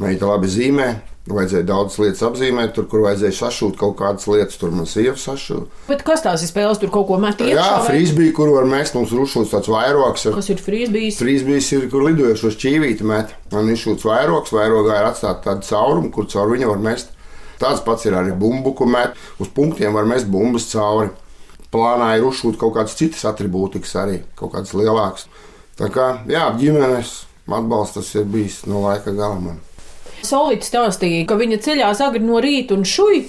Meita 0.00 0.30
labi 0.30 0.48
zīmē, 0.48 0.86
Vajadzēja 1.30 1.66
daudz 1.68 1.96
lietas 2.00 2.22
apzīmēt, 2.26 2.72
tur, 2.76 2.86
kur 2.90 3.04
vajadzēja 3.04 3.36
sašūt 3.38 3.76
kaut 3.80 3.94
kādas 4.00 4.26
lietas, 4.30 4.58
tur 4.60 4.72
man 4.74 4.88
sieva 4.90 5.14
sašūta. 5.20 5.68
Bet 5.86 6.02
kas 6.06 6.24
tās 6.24 6.42
ir 6.42 6.50
spēles, 6.50 6.80
tur 6.82 6.90
kaut 6.94 7.06
ko 7.10 7.20
met 7.22 7.40
iekšā? 7.40 7.54
Jā, 7.54 7.78
frīzbija, 7.86 8.34
kur 8.36 8.50
var 8.56 8.66
mest 8.70 8.98
mums 8.98 9.14
rušūts 9.14 9.54
tāds 9.54 9.70
vairoks. 9.70 10.26
Kas 10.34 10.50
ir 10.50 10.62
frīzbijs? 10.64 11.20
Frīzbijs 11.22 11.70
ir, 11.76 11.86
kur 11.92 12.04
lidojošos 12.08 12.58
čīvīti 12.60 13.06
met. 13.06 13.32
Man 13.54 13.70
ir 13.70 13.78
šūts 13.80 14.06
vairoks, 14.08 14.54
vairogā 14.56 14.98
ir 15.00 15.08
atstāt 15.12 15.44
tādu 15.46 15.66
caurumu, 15.70 16.10
kur 16.14 16.28
caur 16.30 16.50
viņu 16.50 16.74
var 16.74 16.84
mest. 16.90 17.14
Tāds 17.60 17.82
pats 17.84 18.06
ir 18.08 18.16
arī 18.16 18.34
bumbu, 18.36 18.72
ko 18.76 18.88
met. 18.88 19.18
Uz 19.38 19.50
punktiem 19.54 19.94
var 19.96 20.08
mest 20.08 20.30
bumbas 20.32 20.70
cauri. 20.72 21.10
Plānā 21.70 22.16
ir 22.18 22.26
uzšūt 22.26 22.58
kaut 22.58 22.74
kādas 22.74 22.96
citas 22.98 23.22
attribūtikas 23.30 23.92
arī, 24.00 24.22
kaut 24.38 24.56
kādas 24.56 24.72
lielākas. 24.74 25.28
Tā 25.78 25.86
kā, 25.92 26.06
jā, 26.28 26.48
ģimenes 26.58 27.12
atbalsts 27.50 27.98
tas 27.98 28.14
ir 28.18 28.26
bijis 28.30 28.64
no 28.70 28.82
laika 28.86 29.14
galam. 29.14 29.60
Solvits 30.26 30.70
stāstīja, 30.70 31.26
ka 31.28 31.38
viņa 31.40 31.60
ceļās 31.64 32.02
agri 32.04 32.22
no 32.24 32.40
rīta 32.42 32.76
un 32.76 32.84
šuja. 32.88 33.24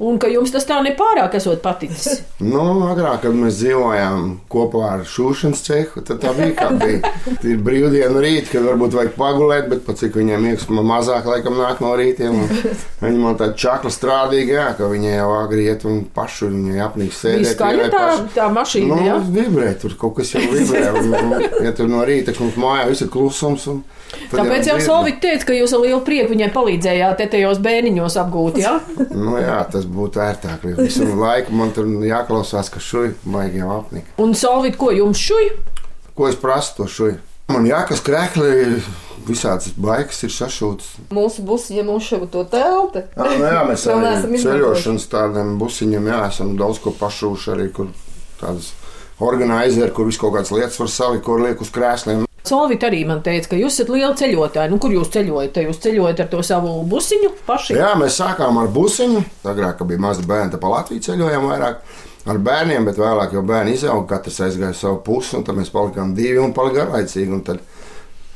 Un 0.00 0.16
ka 0.16 0.30
jums 0.32 0.48
tas 0.48 0.64
tā 0.64 0.78
nepārāk 0.80 1.34
esot 1.36 1.60
paticis. 1.60 2.22
nu, 2.52 2.62
agrāk, 2.88 3.20
kad 3.26 3.36
mēs 3.36 3.58
dzīvojām 3.60 4.30
kopā 4.50 4.94
ar 4.94 5.02
šūšanas 5.04 5.60
cehu, 5.66 6.00
tad 6.08 6.22
tā 6.22 6.32
bija 6.38 6.54
kā 6.56 6.70
bija. 6.80 7.10
Ir 7.50 7.60
brīvdiena 7.64 8.22
rīt, 8.24 8.48
kad 8.48 8.64
varbūt 8.64 8.96
vajag 8.96 9.12
pagulēt, 9.18 9.68
bet 9.68 9.84
pat 9.84 10.00
cik 10.00 10.16
viņiem 10.16 10.46
ieks 10.52 10.70
mazāk 10.72 11.28
laikam 11.28 11.58
nāk 11.60 11.82
no 11.84 11.92
rītiem. 12.00 12.40
Viņi 13.04 13.20
man 13.20 13.36
tāda 13.40 13.56
čakla 13.60 13.92
strādīga, 13.92 14.56
jā, 14.56 14.66
ka 14.78 14.88
viņi 14.90 15.14
jau 15.14 15.28
agri 15.38 15.66
iet 15.68 15.84
un 15.88 16.02
pašu 16.14 16.50
viņai 16.50 16.82
apnīk 16.84 17.14
sēdēt. 17.16 17.54
Skaļa 17.54 17.86
tā, 17.92 18.02
tā 18.34 18.48
mašīna, 18.52 18.90
nu, 18.92 19.06
jā? 19.06 19.16
Vibrē, 19.36 19.70
tur 19.80 19.96
kaut 20.00 20.18
kas 20.18 20.34
jau 20.34 20.42
vibrē. 20.44 20.82
Un, 21.00 21.14
un, 21.16 21.46
ja 21.64 21.72
tur 21.76 21.88
no 21.88 22.02
rīta, 22.08 22.34
kad 22.36 22.60
mājā 22.60 22.90
viss 22.90 23.04
ir 23.06 23.12
klusums. 23.12 23.64
Un, 23.72 23.80
Tāpēc 24.30 24.68
jau 24.68 24.76
Solvit 24.82 25.20
teica, 25.22 25.46
ka 25.48 25.56
jūs 25.56 25.72
ar 25.76 25.84
lielu 25.84 26.00
prieku 26.06 26.32
viņai 26.34 26.50
palīdzējāt 26.54 27.20
te 27.20 27.26
tajos 27.34 27.60
bēniņos 27.62 28.16
apgūt, 28.24 28.58
jā? 28.62 28.72
nu 29.14 29.36
jā, 29.38 29.60
tas 29.70 29.86
būtu 29.94 30.22
ērtāk. 30.24 30.64
Visu 30.78 31.08
laiku 31.24 31.54
man 31.56 31.74
tur 31.76 31.88
jāklausās, 32.06 32.70
ka 32.72 32.82
šuj 32.82 33.14
baigi 33.24 33.62
jau 33.62 33.72
apnika. 33.80 34.14
Un 34.22 34.34
Solvit, 34.38 34.78
ko 34.80 34.92
jums 34.94 35.20
šuj? 35.20 35.50
Ko 36.16 36.28
es 36.30 36.38
prasu 36.40 36.80
to 36.80 36.88
šuju? 36.90 37.18
Man 37.50 37.64
jākas 37.66 38.02
krēkli, 38.06 38.78
visādas 39.26 39.72
baigas 39.74 40.20
ir 40.22 40.30
sašūtas. 40.30 40.90
Mūsu 41.14 41.42
busiņa 41.46 41.82
mums 41.88 42.06
šo 42.06 42.20
to 42.30 42.44
telti. 42.52 43.02
Jā, 43.16 43.26
nu 43.26 43.48
jā, 43.48 43.64
mēs 43.66 43.86
arī 43.90 44.12
izmantojuši. 44.12 44.44
ceļošanas 44.44 45.08
tādiem 45.10 45.56
busiņiem, 45.58 46.10
jā, 46.12 46.20
esam 46.30 46.54
daudz 46.60 46.78
ko 46.84 46.94
pašūši 47.00 47.50
arī, 47.56 47.66
kur 47.74 47.90
tādas 48.40 48.70
organizēri, 49.20 49.92
kur 49.96 50.06
visu 50.08 50.22
kaut 50.22 50.36
kādas 50.38 50.54
lietas 50.54 50.78
var 50.80 50.92
salikt, 50.92 51.24
kur 51.26 51.42
liek 51.42 51.60
uz 51.60 51.72
krēsliem. 51.74 52.24
Solvit 52.46 52.84
arī 52.86 53.02
man 53.08 53.20
teica, 53.24 53.50
ka 53.52 53.58
jūs 53.60 53.76
esat 53.76 53.90
liela 53.92 54.14
ceļotāja. 54.16 54.70
Nu, 54.72 54.78
kur 54.80 54.94
jūs 54.94 55.10
ceļojat? 55.12 55.52
Te 55.54 55.64
Jūs 55.66 55.80
ceļojat 55.84 56.22
ar 56.24 56.30
to 56.32 56.40
savu 56.46 56.76
busiņu 56.88 57.32
paši? 57.46 57.76
Jā, 57.76 57.90
mēs 58.00 58.16
sākām 58.20 58.60
ar 58.62 58.70
busiņu. 58.72 59.24
Agrāk, 59.50 59.82
bija 59.88 60.00
mazi 60.00 60.24
bērni, 60.28 60.54
tad 60.54 60.62
pa 60.62 60.72
Latviju 60.72 61.04
ceļojām 61.04 61.44
vairāk 61.50 61.82
ar 62.30 62.40
bērniem, 62.46 62.86
bet 62.88 63.00
vēlāk 63.00 63.34
jau 63.36 63.44
bērni 63.46 63.76
izauga, 63.76 64.06
katrs 64.14 64.40
aizgāja 64.46 64.76
savu 64.76 65.00
pusi, 65.04 65.36
un 65.38 65.44
tad 65.44 65.58
mēs 65.58 65.72
palikām 65.74 66.14
divi 66.16 66.40
un 66.40 66.54
palika 66.56 66.84
garlaicīgi. 66.84 67.32
un 67.32 67.44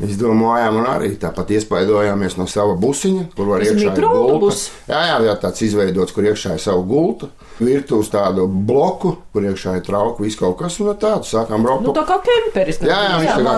tad 0.01 0.11
Izdomājām, 0.11 0.77
un 0.81 0.87
arī 0.91 1.13
tāpat 1.23 1.53
iespaidojāmies 1.55 2.35
no 2.37 2.47
sava 2.51 2.75
busiņa, 2.75 3.29
kur 3.37 3.47
var 3.53 3.63
iekšā 3.63 3.93
ir 3.95 4.03
gulta. 4.03 4.57
Jā, 4.91 5.01
jā, 5.11 5.19
jā, 5.29 5.35
tāds 5.45 5.63
izveidots, 5.63 6.13
kur 6.17 6.27
iekšā 6.27 6.57
ir 6.57 6.63
savu 6.65 6.83
gultu, 6.89 7.29
virtuves 7.61 8.11
tādu 8.11 8.49
bloku, 8.49 9.15
kur 9.33 9.47
iekšā 9.47 9.77
ir 9.79 9.85
trauku, 9.87 10.25
viss 10.27 10.37
kaut 10.41 10.59
kas, 10.59 10.81
un 10.83 10.91
ar 10.91 10.99
tādu 10.99 11.29
sākām 11.31 11.63
braukt. 11.63 11.87
Nu, 11.87 11.95
tā 11.95 12.03
kā 12.09 12.19
kemperis. 12.27 12.83
Jā, 12.83 12.99
jā, 13.07 13.15
viņš 13.23 13.31
Jā, 13.31 13.37
tā 13.39 13.45
kā 13.47 13.55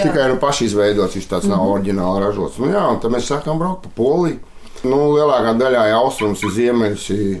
jā. 0.00 0.08
tikai 0.08 0.28
nu, 0.32 0.40
paši 0.40 0.64
izveidots. 0.70 1.14
Viņš 1.20 1.28
tāds 1.34 1.48
nav 1.52 1.60
Mhm. 1.60 1.72
oriģināli 1.76 2.24
ražots. 2.24 2.58
Nu, 2.58 2.72
jā, 2.72 2.84
un 2.90 3.00
tad 3.00 3.10
mēs 3.12 3.28
sākām 3.28 3.58
braukt 3.60 3.82
pa 3.84 3.90
Poliju. 3.94 4.38
Nu, 4.84 5.12
lielākā 5.16 5.52
daļā 5.60 5.84
ir 5.88 5.94
austrums, 6.00 6.42
ir 6.42 6.50
ziemeļs, 6.50 7.10
ir, 7.10 7.40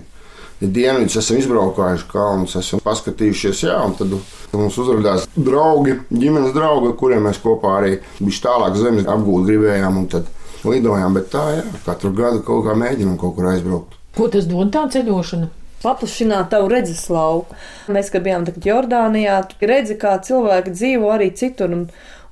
ir 0.64 0.72
dienvids. 0.74 1.16
Esam 1.20 1.40
izbraukājuši 1.40 2.08
kalnus, 2.10 2.56
esam 2.60 2.82
paskatījušies. 2.84 3.64
Jā, 3.68 3.80
un 3.86 3.96
tad 3.98 4.14
mums 4.54 4.78
uzrādījās 4.82 5.28
draugi, 5.36 5.98
ģimenes 6.12 6.54
draugi, 6.56 6.92
ar 6.92 6.96
kuriem 7.00 7.28
mēs 7.28 7.42
kopā 7.44 7.78
arī 7.80 7.98
bija 8.20 8.46
tālāk 8.48 8.78
zemes 8.80 9.10
apgūt 9.10 9.50
gribējām. 9.50 10.00
Un 10.02 10.08
tad 10.12 10.30
lidojām, 10.64 11.18
bet 11.18 11.28
tā, 11.34 11.44
jā, 11.58 11.66
katru 11.86 12.14
gadu 12.16 12.44
kaut 12.46 12.64
kā 12.68 12.78
mēģinām 12.78 13.20
kaut 13.20 13.36
kur 13.38 13.52
aizbraukt. 13.52 14.00
Ko 14.14 14.30
tas 14.30 14.48
dod 14.50 14.72
tā 14.74 14.88
ceļošana? 14.94 15.52
paplašināt 15.84 16.50
tavu 16.52 16.70
redzes 16.72 17.04
lauku. 17.12 17.56
Mēs, 17.92 18.10
kad 18.12 18.24
bijām 18.24 18.46
tagad 18.48 18.64
Jordānijā, 18.68 19.40
tu 19.50 19.68
redzi, 19.68 19.98
kā 20.00 20.16
cilvēki 20.24 20.72
dzīvo 20.72 21.10
arī 21.12 21.30
citur. 21.36 21.74
Un 21.76 21.86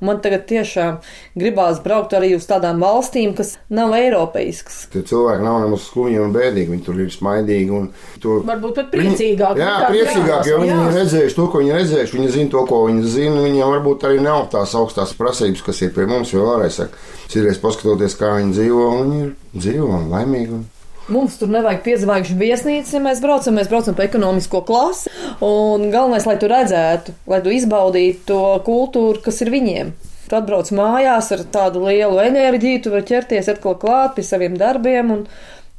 man 0.05 0.21
tagad 0.25 0.45
tiešām 0.51 1.01
gribās 1.39 1.81
braukt 1.85 2.15
arī 2.19 2.35
uz 2.37 2.47
tādām 2.51 2.83
valstīm, 2.83 3.37
kas 3.39 3.57
nav 3.73 3.95
eiropeiskas. 3.97 4.87
Tie 4.93 5.05
cilvēki 5.09 5.47
nav 5.47 5.63
nemaz 5.65 5.87
skumji 5.89 6.21
un 6.23 6.35
bēdīgi. 6.35 6.71
Viņi 6.73 6.87
tur 6.87 7.01
ir 7.03 7.13
smaidīgi. 7.15 7.71
un 7.73 7.91
To... 8.23 8.39
Varbūt 8.47 8.77
pat 8.79 8.91
priecīgāk. 8.93 9.59
Jā, 9.59 9.71
Nu, 9.73 9.81
tā 9.83 9.89
priecīgāk, 9.91 10.47
jo 10.47 10.59
viņi 10.63 10.73
ir 10.73 10.83
jā. 10.83 10.91
redzējuši 10.99 11.37
to, 11.39 11.47
ko 11.51 11.63
viņi 11.63 11.73
redzējuši. 11.79 12.17
Viņi 12.19 12.29
zina 12.37 12.53
to, 12.53 12.63
ko 12.69 12.83
viņi 12.87 13.09
zina. 13.11 13.41
Viņiem 13.47 13.73
varbūt 13.77 14.07
arī 14.09 14.21
nav 14.23 14.45
tās 14.53 14.75
augstās 14.79 15.15
prasības, 15.19 15.65
kas 15.67 15.83
ir 15.83 15.91
pie 15.97 16.07
mums. 16.11 16.31
Jo 16.35 16.45
vēlreiz, 16.47 16.79
saka, 16.79 17.03
citreiz 17.33 17.59
paskatoties, 17.63 18.15
kā 18.21 18.37
viņi 18.39 18.55
dzīvo, 18.59 18.87
viņi 19.01 19.19
ir 19.25 19.35
dzīvo 19.57 19.91
un 19.99 20.09
laimīgi. 20.13 20.61
Un... 20.61 20.82
Mums 21.11 21.35
tur 21.41 21.51
nevajag 21.51 21.81
piezvaigžņu 21.83 22.37
viesnīcu, 22.39 22.93
ja 22.95 23.01
mēs 23.03 23.23
braucam. 23.23 23.57
Mēs 23.59 23.71
braucam 23.71 23.97
pa 23.99 24.07
ekonomisko 24.07 24.63
klasi. 24.69 25.11
Un 25.43 25.89
galvenais, 25.91 26.27
lai 26.29 26.37
tu 26.39 26.51
redzētu, 26.51 27.15
lai 27.31 27.41
tu 27.43 27.55
izbaudītu 27.55 28.27
to 28.29 28.43
kultūru, 28.67 29.23
kas 29.25 29.43
ir 29.43 29.51
viņiem. 29.55 29.91
Tu 30.29 30.39
atbrauc 30.39 30.71
mājās 30.73 31.33
ar 31.35 31.43
tādu 31.53 31.83
lielu 31.89 32.21
enerģiju, 32.23 32.85
tu 32.85 32.93
vari 32.95 33.09
ķerties 33.11 33.51
atkal 33.53 33.75
klāt 33.83 34.15
pie 34.17 34.25
saviem 34.27 34.55
darbiem. 34.61 35.11
Un, 35.17 35.27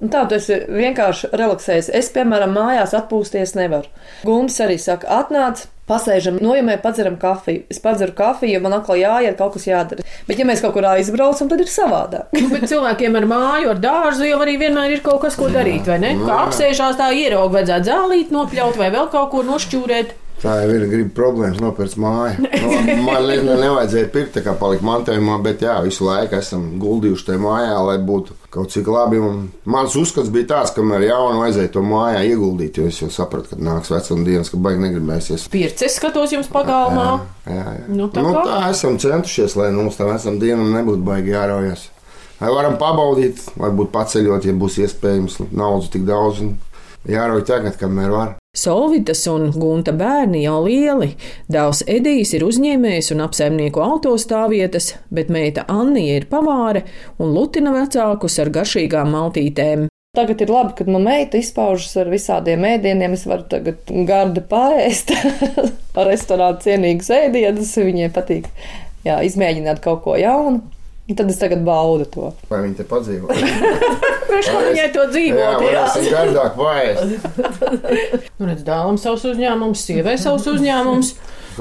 un 0.03 0.11
tā 0.13 0.25
tu 0.27 0.37
esi 0.37 0.59
vienkārši 0.67 1.31
relaksējis. 1.33 1.91
Es, 1.95 2.11
piemēram, 2.13 2.55
mājās 2.55 2.95
atpūsties 2.97 3.55
nevaru. 3.59 3.89
Gunts 4.27 4.59
arī 4.63 4.79
saka, 4.81 5.23
atnāc. 5.23 5.69
Pasēžam, 5.83 6.37
nojamē, 6.39 6.77
padzeram 6.79 7.17
kafiju. 7.19 7.65
Es 7.67 7.81
padzeru 7.83 8.13
kafiju, 8.15 8.53
jo 8.55 8.61
man 8.63 8.77
atkal 8.77 8.95
jāiet, 8.95 9.35
kaut 9.35 9.57
kas 9.57 9.65
jādara. 9.67 10.05
Bet, 10.29 10.39
ja 10.39 10.45
mēs 10.47 10.61
kaut 10.63 10.71
kur 10.77 10.87
aizbraucam, 10.87 11.49
tad 11.51 11.59
ir 11.59 11.67
savādāk. 11.67 12.31
Nu, 12.39 12.47
bet 12.53 12.69
cilvēkiem 12.71 13.19
ar 13.19 13.27
māju, 13.27 13.73
ar 13.73 13.81
dārzu 13.83 14.29
jau 14.29 14.39
arī 14.45 14.55
vienmēr 14.61 14.95
ir 14.95 15.03
kaut 15.03 15.25
kas, 15.25 15.35
ko 15.35 15.49
darīt, 15.51 15.83
vai 15.91 15.99
ne? 15.99 16.13
Kā 16.23 16.39
apsēžās 16.45 16.95
tā 17.01 17.11
ierauga, 17.11 17.57
vajadzētu 17.57 17.89
zālīt, 17.91 18.31
nopļaut 18.31 18.79
vai 18.79 18.93
vēl 18.95 19.11
kaut 19.11 19.33
ko 19.35 19.43
nošķūrēt. 19.49 20.15
Tā 20.41 20.57
jau 20.59 20.71
ir 20.75 20.83
griba 20.91 21.11
problēmas 21.15 21.59
nopirkt 21.63 21.95
māju. 22.01 22.49
Nu, 22.63 22.95
man 23.05 23.23
liekas, 23.23 23.45
ne, 23.47 23.55
nevajadzēja 23.61 24.07
pirkt, 24.11 24.37
kā 24.43 24.53
palika 24.59 24.83
mantojumā, 24.87 25.37
bet 25.43 25.61
jā, 25.63 25.77
visu 25.85 26.03
laiku 26.03 26.35
esam 26.35 26.65
guldījuši 26.81 27.25
tajā 27.29 27.39
mājā, 27.39 27.77
lai 27.87 27.95
būtu 28.03 28.35
kaut 28.53 28.73
cik 28.73 28.89
labi. 28.91 29.21
Un 29.23 29.45
mans 29.69 29.95
uzskats 29.99 30.31
bija 30.33 30.49
tāds, 30.51 30.73
ka 30.75 30.83
man 30.83 30.99
ir 30.99 31.09
jauna 31.13 31.39
vajadzēja 31.39 31.71
to 31.75 31.83
mājā 31.87 32.25
ieguldīt, 32.27 32.79
jo 32.79 32.89
es 32.91 32.99
jau 32.99 33.09
sapratu, 33.13 33.53
ka 33.53 33.59
nāks 33.63 33.91
vecuma 33.93 34.27
dienas, 34.27 34.51
ka 34.51 34.59
baigi 34.65 34.83
negribēsies. 34.83 35.47
Pirces 35.53 35.97
skatos 35.99 36.35
jums 36.35 36.51
pagalmā. 36.51 37.07
Jā, 37.47 37.63
jā. 37.79 37.87
Nu, 37.91 38.09
tā 38.11 38.25
nu, 38.25 38.35
tā 38.35 38.59
esam 38.69 38.99
centušies, 38.99 39.57
lai 39.59 39.71
mums 39.75 39.99
tam 39.99 40.11
vecam 40.11 40.39
dienam 40.43 40.75
nebūtu 40.75 41.03
baigi 41.07 41.35
jāraujas. 41.37 41.87
Lai 42.43 42.51
varam 42.51 42.75
pabaudīt, 42.81 43.45
varbūt 43.59 43.93
paceļot, 43.95 44.47
ja 44.49 44.55
būs 44.59 44.81
iespējams, 44.83 45.39
naudas 45.55 45.91
tik 45.93 46.03
daudz. 46.07 46.43
Jārauj 47.07 47.45
tagad, 47.47 47.79
kamēr 47.79 48.11
var. 48.11 48.39
Solvitas 48.53 49.23
un 49.25 49.47
Gunta 49.49 49.89
bērni 49.97 50.43
jau 50.43 50.59
lieli. 50.67 51.15
Dēls 51.49 51.79
Edijs 51.89 52.35
ir 52.37 52.43
uzņēmējs 52.45 53.07
un 53.15 53.23
apsaimnieko 53.25 53.81
autostāvvietas, 53.81 54.91
bet 55.09 55.31
meita 55.33 55.63
Annija 55.73 56.19
ir 56.19 56.27
pavāre 56.29 56.83
un 57.17 57.33
lutina 57.33 57.73
vecākus 57.73 58.37
ar 58.43 58.51
garšīgām 58.53 59.09
maltītēm. 59.15 59.87
Tagad 60.13 60.43
ir 60.45 60.53
labi, 60.53 60.75
kad 60.77 60.91
man 60.93 61.01
meita 61.07 61.41
izpaužas 61.41 61.97
ar 61.97 62.13
visādiem 62.13 62.61
ēdieniem. 62.75 63.17
Es 63.17 63.25
varu 63.25 63.47
tagad 63.49 63.89
gardi 64.05 64.45
pāriest, 64.53 65.15
ar 65.17 66.05
restorānu 66.11 66.61
cienīgus 66.61 67.09
ēdienus. 67.09 67.73
Viņiem 67.81 68.13
patīk 68.13 68.51
jā, 69.01 69.17
izmēģināt 69.31 69.81
kaut 69.81 70.05
ko 70.05 70.13
jaunu. 70.21 70.61
Un 71.09 71.17
Tad 71.17 71.33
es 71.33 71.41
tagad 71.41 71.65
baudu 71.65 72.05
to. 72.05 72.29
Vai 72.53 72.61
viņi 72.67 72.83
te 72.83 72.85
padzīvo? 72.85 73.33
Kā 74.47 74.63
viņai 74.67 74.87
to 74.95 75.05
dzīvot? 75.11 75.39
Jā, 75.39 75.51
varēsim 75.61 76.09
gardāk 76.13 76.57
paēst. 76.57 77.29
Nu, 78.39 78.49
redz, 78.49 78.63
dēlam 78.65 78.97
savs 79.01 79.23
uzņēmums, 79.29 79.85
sievai 79.87 80.17
savs 80.21 80.47
uzņēmums. 80.49 81.13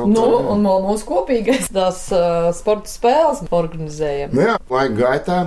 Nu, 0.09 0.25
un 0.55 0.65
vēl 0.65 0.85
mūsu 0.87 1.05
kopīgais 1.09 1.69
tās 1.73 2.07
uh, 2.17 2.49
sporta 2.57 2.89
spēles 2.89 3.45
organizējam. 3.53 4.33
Nu 4.33 4.47
jā, 4.47 4.57
laika 4.73 4.95
gaitā 4.97 5.39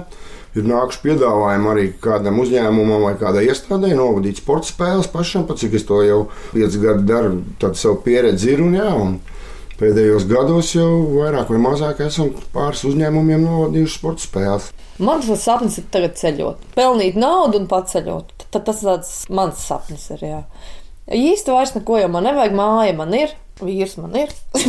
ir 0.55 0.67
nākuši 0.69 1.01
piedāvājumi 1.03 1.71
arī 1.71 1.85
kādam 2.03 2.39
uzņēmumam 2.43 3.07
vai 3.07 3.15
kādai 3.19 3.47
iestādē 3.49 3.91
novadīt 3.97 4.39
sporta 4.43 4.69
spēles 4.69 5.09
pašam, 5.11 5.47
pat 5.49 5.59
cik 5.63 5.75
es 5.79 5.87
to 5.89 6.01
jau 6.05 6.19
pieci 6.53 6.81
gadi 6.83 7.07
daru, 7.09 7.39
tad 7.61 7.79
savu 7.79 7.99
pieredzi 8.05 8.53
ir 8.53 8.63
un 8.63 8.77
jā. 8.77 8.91
Un 8.95 9.17
Pēdējos 9.75 10.23
gados 10.29 10.69
jau 10.71 10.87
vairāk 11.17 11.49
vai 11.51 11.57
mazāk 11.59 11.99
esam 12.05 12.29
pāris 12.53 12.85
uzņēmumiem 12.87 13.41
novadījuši 13.43 13.97
sporta 13.97 14.23
spēles. 14.23 14.69
Mans 15.03 15.27
sapnis 15.41 15.75
ir 15.81 15.89
tagad 15.91 16.15
ceļot, 16.15 16.61
pelnīt 16.77 17.17
naudu 17.19 17.59
un 17.59 17.67
paceļot. 17.67 18.31
Tad 18.55 18.63
tas 18.69 18.79
tāds 18.85 19.11
mans 19.27 19.59
sapnis 19.67 20.07
ir. 20.15 20.23
Jā. 20.23 20.39
Īsti 21.11 21.51
vairs 21.51 21.75
neko 21.75 21.99
jau 21.99 22.07
man 22.13 22.23
nevajag. 22.29 22.55
Māja 22.55 22.95
man 22.95 23.11
ir, 23.19 23.35
vīrs 23.59 23.97
man 23.99 24.15
ir. 24.15 24.31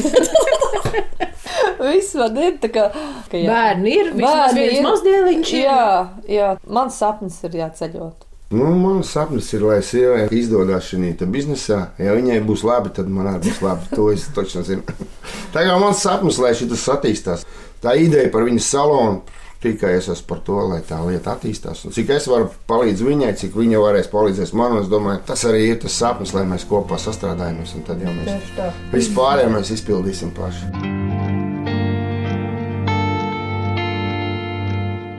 Viss 1.79 2.17
man 2.19 2.37
ir. 2.43 2.57
Tā 2.63 2.73
kā, 2.75 2.89
ka 3.31 3.39
jā. 3.39 3.47
Bērni 3.47 3.95
ir, 4.01 4.11
vismaz 4.17 4.59
viens 4.59 4.83
mazdēliņš 4.89 5.53
ir. 5.55 5.63
Jā, 5.69 5.87
jā, 6.35 6.53
mans 6.67 6.99
sapnis 6.99 7.39
ir 7.47 7.61
jāceļot. 7.63 8.26
Nu, 8.51 8.71
Mans 8.79 9.09
sapnis 9.11 9.49
ir, 9.57 9.65
lai 9.67 9.81
sievai 9.83 10.29
izdodas 10.31 10.87
šajā 10.87 11.27
biznesā. 11.27 11.79
Ja 11.99 12.13
viņai 12.15 12.39
būs 12.47 12.63
labi, 12.67 12.93
tad 12.95 13.09
man 13.11 13.27
arī 13.33 13.49
būs 13.49 13.59
labi. 13.65 13.89
To 13.97 14.11
es 14.13 14.29
taču 14.37 14.63
zinu. 14.63 14.85
Tā 15.55 15.65
kā 15.67 15.75
mans 15.83 16.03
sapnis, 16.05 16.39
lai 16.39 16.53
šis 16.55 16.87
attīstās. 16.95 17.43
Tā 17.83 17.97
ideja 17.99 18.31
par 18.31 18.47
viņas 18.47 18.71
salonu. 18.71 19.25
Tikai 19.67 19.95
es 19.97 20.07
esmu 20.13 20.29
par 20.29 20.41
to, 20.47 20.59
lai 20.69 20.83
tā 20.85 20.99
lieta 21.03 21.33
attīstās. 21.33 21.81
Un 21.89 21.95
cik 21.97 22.13
es 22.13 22.29
varu 22.29 22.51
palīdzēt 22.71 23.09
viņai, 23.09 23.33
cik 23.41 23.57
viņa 23.57 23.81
varēs 23.83 24.11
palīdzēt 24.13 24.53
man, 24.55 24.77
es 24.83 24.93
domāju, 24.93 25.25
tas 25.27 25.43
arī 25.49 25.65
ir 25.73 25.81
tas 25.83 25.97
sapnis, 25.97 26.37
lai 26.37 26.45
mēs 26.47 26.69
kopā 26.69 27.01
sastrādājamies. 27.03 27.75
Un 27.81 27.89
tad 27.89 28.05
jau 28.05 28.13
mēs 28.15 28.31
Tieši 28.31 28.57
tā. 28.61 28.71
vispār 28.93 29.47
mēs 29.57 29.73
izpildīsim 29.81 30.37
paši. 30.37 31.06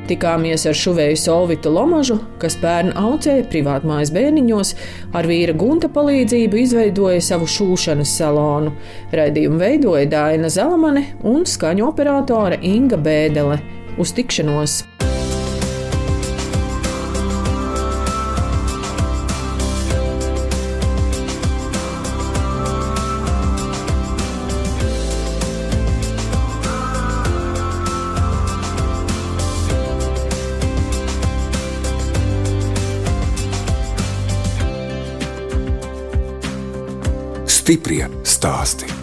Tikāmies 0.07 0.63
ar 0.69 0.75
šuvēju 0.77 1.17
Solvitu 1.19 1.71
Lomažu, 1.75 2.15
kas 2.39 2.55
bērnu 2.61 2.93
audzēja 2.95 3.43
privātmājas 3.51 4.13
bērniņos, 4.15 4.73
ar 5.19 5.27
vīra 5.27 5.55
gunta 5.59 5.91
palīdzību 5.91 6.61
izveidoja 6.63 7.19
savu 7.27 7.49
šūšanas 7.51 8.15
salonu. 8.21 8.71
Raidījumu 9.11 9.59
veidoja 9.59 10.07
Dāna 10.15 10.51
Zalamane 10.53 11.09
un 11.27 11.43
skaņu 11.43 11.89
operātore 11.91 12.61
Inga 12.63 12.99
Bēdele. 13.03 13.59
Uz 13.99 14.15
tikšanos! 14.15 14.85
Stiprie 37.67 38.05
stāsti. 38.23 38.96